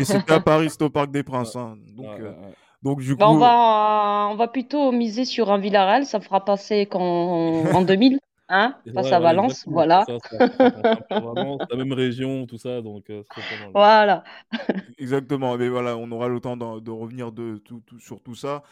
[0.00, 1.56] Et c'était à Paris, c'était au Parc des Princes.
[1.56, 1.76] Hein.
[1.96, 2.20] Donc.
[2.82, 3.32] Donc, du bah, coup...
[3.32, 8.20] on, va, on va plutôt miser sur un Villarreal, ça fera passer qu'en en 2000.
[8.48, 8.76] Hein?
[8.94, 10.04] Face à Valence, voilà.
[11.10, 13.22] la même région, tout ça, donc euh,
[13.72, 14.22] Voilà.
[14.98, 18.62] Exactement, mais voilà, on aura le temps de, revenir de, tout, sur tout ça.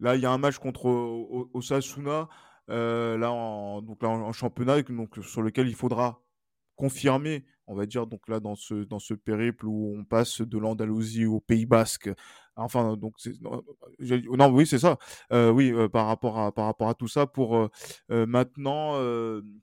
[0.00, 0.86] Là, il y a un match contre
[1.54, 2.28] Osasuna,
[2.70, 6.20] euh, là, en, donc là, en, championnat, donc, sur lequel il faudra
[6.76, 10.58] confirmer, on va dire, donc là, dans ce, dans ce périple où on passe de
[10.58, 12.10] l'Andalousie au Pays Basque,
[12.56, 13.62] Enfin, donc non,
[14.36, 14.98] non, oui, c'est ça.
[15.32, 17.68] Euh, oui, euh, par rapport à par rapport à tout ça, pour euh,
[18.26, 18.94] maintenant,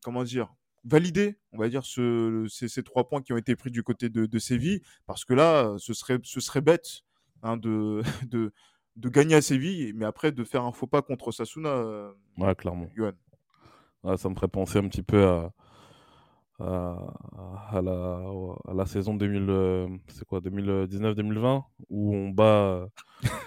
[0.04, 0.54] comment dire,
[0.84, 4.26] valider, on va dire, ce, ces, trois points qui ont été pris du côté de,
[4.26, 7.02] de Séville, parce que là, ce serait ce serait bête
[7.44, 8.52] hein, de, de
[8.96, 12.12] de gagner à Séville, mais après de faire un faux pas contre Sasuna.
[12.38, 12.88] ouais, clairement.
[14.18, 15.54] ça me ferait penser un petit peu à
[16.60, 18.22] à, la,
[18.68, 22.88] à la saison 2000, euh, c'est quoi, 2019-2020, où on bat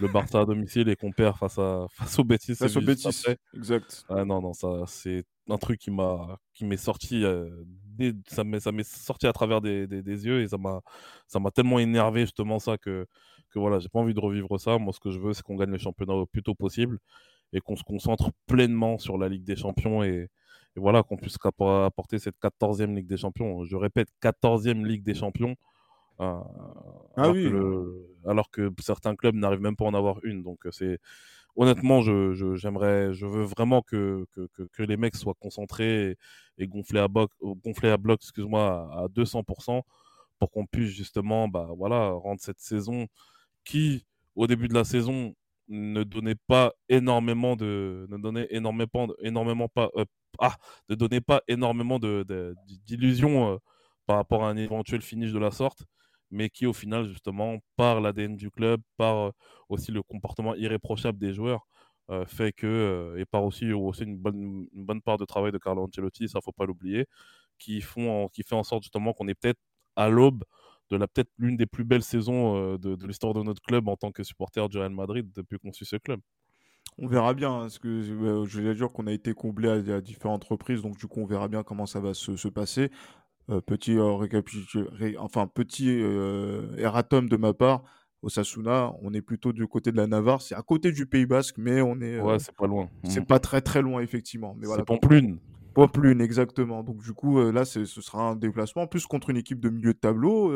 [0.00, 2.54] le Barça à domicile et qu'on perd face, à, face au Betis.
[2.54, 4.04] Face au Betis, exact.
[4.08, 7.50] Ah, non, non, ça, c'est un truc qui m'a qui m'est sorti euh,
[8.28, 10.80] ça m'est ça m'est sorti à travers des, des, yeux et ça m'a
[11.26, 13.06] ça m'a tellement énervé justement ça que
[13.50, 15.56] que voilà j'ai pas envie de revivre ça moi ce que je veux c'est qu'on
[15.56, 16.98] gagne le championnat au plus tôt possible
[17.52, 20.28] et qu'on se concentre pleinement sur la Ligue des Champions et,
[20.76, 23.64] et voilà, qu'on puisse apporter cette 14e Ligue des Champions.
[23.64, 25.54] Je répète, 14e Ligue des Champions.
[26.20, 26.40] Euh,
[27.16, 27.44] ah alors, oui.
[27.50, 30.42] que alors, que certains clubs n'arrivent même pas à en avoir une.
[30.42, 30.98] Donc, euh, c'est
[31.56, 36.16] honnêtement, je, j'aimerais, je veux vraiment que, que, que, les mecs soient concentrés
[36.58, 39.82] et, gonflés à bloc, gonflés à bloc, excuse-moi, à 200%
[40.38, 43.06] pour qu'on puisse justement, bah voilà, rendre cette saison
[43.64, 45.34] qui, au début de la saison,
[45.68, 50.04] ne donnait pas énormément de, ne donnait énormément, énormément pas, euh,
[50.38, 50.56] ah,
[50.88, 53.58] ne donnait pas énormément d'illusions euh,
[54.06, 55.84] par rapport à un éventuel finish de la sorte,
[56.30, 59.30] mais qui au final, justement, par l'ADN du club, par euh,
[59.68, 61.66] aussi le comportement irréprochable des joueurs,
[62.10, 66.40] euh, fait que, et par aussi, une, bonne, part de travail de Carlo Ancelotti, ça
[66.42, 67.06] faut pas l'oublier,
[67.58, 69.60] qui, fait en sorte justement qu'on est peut-être
[69.96, 70.44] à l'aube
[70.90, 74.12] de peut-être l'une des plus belles saisons de, de l'histoire de notre club en tant
[74.12, 76.20] que supporter du Real Madrid depuis qu'on suit ce club.
[76.98, 80.00] On verra bien, hein, parce que euh, je vais dire qu'on a été comblé à,
[80.00, 82.90] différentes reprises, donc du coup on verra bien comment ça va se, passer.
[83.50, 85.90] Euh, petit euh, enfin petit
[86.78, 87.82] erratum de ma part,
[88.20, 91.26] au Sasuna, on est plutôt du côté de la Navarre, c'est à côté du Pays
[91.26, 92.20] Basque, mais on est.
[92.20, 92.88] ouais, c'est pas loin.
[93.04, 93.26] C'est mm.
[93.26, 94.54] pas très très loin effectivement.
[94.58, 94.84] Mais voilà.
[94.84, 95.38] Pamplune.
[95.74, 96.82] Pamplune, exactement.
[96.82, 99.94] Donc du coup, là, ce sera un déplacement, en plus contre une équipe de milieu
[99.94, 100.52] de tableau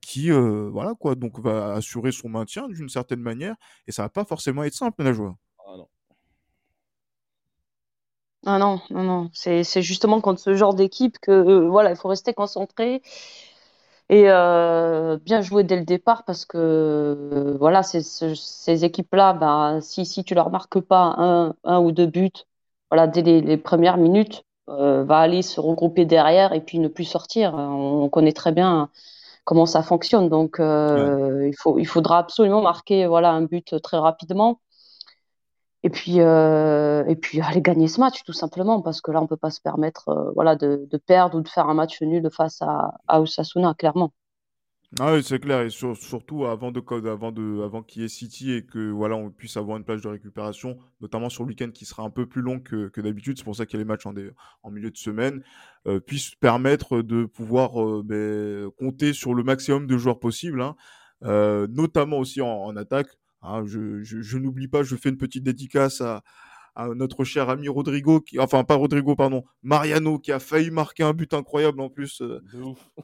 [0.00, 3.54] qui, voilà quoi, donc va assurer son maintien d'une certaine manière,
[3.86, 5.36] et ça va pas forcément être simple la joie.
[8.48, 9.30] Ah non, non, non.
[9.32, 13.02] C'est, justement contre ce genre d'équipe que euh, voilà, il faut rester concentré
[14.08, 20.06] et euh, bien jouer dès le départ parce que euh, voilà, ces équipes-là, ben, si,
[20.06, 22.30] si tu leur marques pas un, un ou deux buts,
[22.90, 27.54] voilà, dès les, premières minutes, va aller se regrouper derrière et puis ne plus sortir.
[27.54, 28.90] On, connaît très bien
[29.44, 34.60] comment ça fonctionne, donc il faut, il faudra absolument marquer voilà un but très rapidement
[35.86, 39.28] et puis, euh, et puis aller gagner ce match tout simplement parce que là on
[39.28, 42.60] peut pas se permettre euh, voilà de, perdre ou de faire un match nul face
[42.60, 44.12] à, à Osasuna clairement.
[44.98, 45.60] Ah oui, c'est clair.
[45.60, 49.30] Et surtout avant de avant de avant qu'il y ait City et que voilà on
[49.30, 52.42] puisse avoir une plage de récupération notamment sur le week-end qui sera un peu plus
[52.42, 53.38] long que, que d'habitude.
[53.38, 55.44] C'est pour ça qu'il y a les matchs en, milieu de semaine
[55.86, 60.74] euh, puisse permettre de pouvoir euh, ben, compter sur le maximum de joueurs possibles hein,
[61.70, 63.16] notamment aussi en attaque
[63.46, 66.22] Hein, je, n'oublie pas, je fais une petite dédicace à,
[66.94, 71.14] notre cher ami Rodrigo, qui, enfin pas Rodrigo, pardon, Mariano, qui a failli marquer un
[71.14, 72.42] but incroyable en plus euh,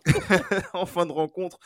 [0.75, 1.59] en fin de rencontre.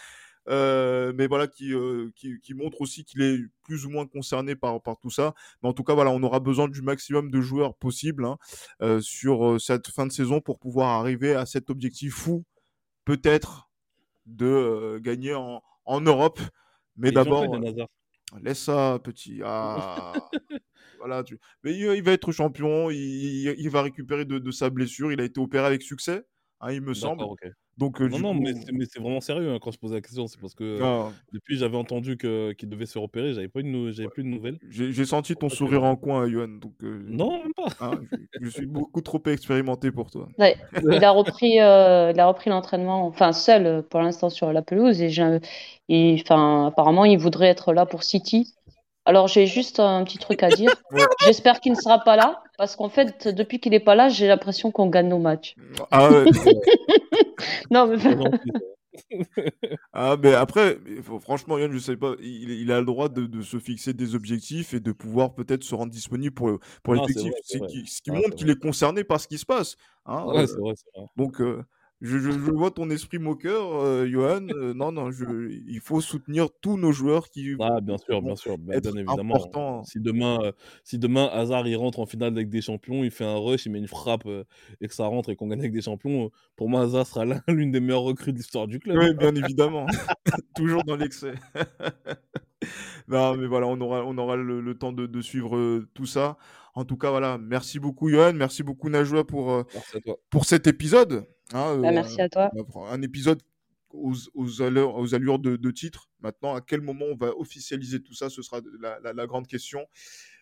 [0.48, 4.80] Euh, mais voilà, euh, qui, qui, montre aussi qu'il est plus ou moins concerné par,
[4.80, 5.34] par tout ça.
[5.60, 9.60] Mais en tout cas, voilà, on aura besoin du maximum de joueurs possible hein, sur
[9.60, 12.44] cette fin de saison pour pouvoir arriver à cet objectif fou,
[13.04, 13.68] peut-être,
[14.26, 16.38] de gagner en, en Europe
[16.96, 17.48] Mais d'abord,
[18.42, 19.40] laisse ça, petit.
[19.44, 20.12] Ah,
[20.98, 21.38] voilà, tu...
[21.62, 25.12] Mais il, il va être champion, il, va récupérer de, de sa blessure.
[25.12, 26.26] Il a été opéré avec succès,
[26.60, 27.24] hein, il me semble.
[27.78, 29.96] Donc, euh, Non, non, coup, mais c'est mais c'est vraiment sérieux hein, quand je posais
[29.96, 30.26] la question.
[30.26, 33.34] C'est parce que ah, depuis, j'avais entendu que- qu'il devait se repérer.
[33.34, 34.58] J'avais pas eu de nou- j'avais plus de nouvelles.
[34.70, 36.48] j'ai j'ai senti ton sourire en coin, Johan.
[36.48, 37.66] Donc, euh, Non, même pas.
[37.80, 40.26] hein, je, je suis beaucoup trop expérimenté pour toi.
[40.38, 40.56] Ouais,
[40.90, 44.62] il a repris, euh, il a repris l'entraînement, enfin seul euh, pour l'instant sur la
[44.62, 45.40] pelouse et, j'ai-
[45.90, 48.54] et enfin apparemment il voudrait être là pour City.
[49.06, 50.70] Alors j'ai juste un petit truc à dire.
[50.92, 51.02] Ouais.
[51.24, 54.26] J'espère qu'il ne sera pas là parce qu'en fait depuis qu'il n'est pas là j'ai
[54.28, 55.54] l'impression qu'on gagne nos matchs.
[55.90, 56.24] Ah, ouais.
[57.70, 57.96] Non mais.
[59.92, 60.78] Ah, mais après,
[61.20, 64.14] franchement, Yann, je sais pas, il, il a le droit de, de se fixer des
[64.14, 67.32] objectifs et de pouvoir peut-être se rendre disponible pour, pour l'effectif.
[67.44, 69.76] ce qui montre qu'il est concerné par ce qui se passe.
[70.06, 71.08] hein, Ouais, euh, c'est vrai, c'est vrai.
[71.16, 71.62] donc, euh,
[72.02, 74.46] je, je- je vois ton esprit moqueur, euh, Johan.
[74.50, 75.24] Euh, non, non, je,
[75.66, 79.00] il faut soutenir tous nos joueurs qui Ah, bien sûr, bien sûr, bien, être bien
[79.02, 79.36] évidemment.
[79.36, 79.84] importants.
[79.84, 80.52] Si demain, euh,
[80.84, 83.72] si demain Hazard il rentre en finale avec des champions, il fait un rush, il
[83.72, 84.26] met une frappe
[84.80, 87.42] et que ça rentre et qu'on gagne avec des champions, pour moi Hazard sera l'un-
[87.48, 88.98] l'une des meilleures recrues de l'histoire du club.
[88.98, 89.86] Oui, bien évidemment.
[90.54, 91.34] Toujours dans l'excès.
[93.08, 96.36] non, mais voilà, on aura, on aura le, le temps de, de suivre tout ça.
[96.76, 98.34] En tout cas, voilà, merci beaucoup, Johan.
[98.34, 99.62] Merci beaucoup, Najwa, pour, euh,
[100.30, 101.26] pour cet épisode.
[101.52, 102.50] hein, bah, euh, merci à toi.
[102.92, 103.42] un épisode
[103.90, 106.10] aux, aux allures, aux allures de, de titre.
[106.20, 108.28] Maintenant, à quel moment on va officialiser tout ça?
[108.28, 109.80] Ce sera la, la- la grande question.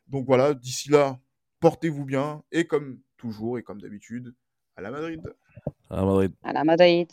[0.09, 1.19] Donc voilà, d'ici là,
[1.61, 2.43] portez-vous bien.
[2.53, 4.35] Et comme toujours et comme d'habitude,
[4.77, 5.23] à la Madrid.
[5.89, 6.33] À Madrid.
[6.43, 7.09] À la Madrid.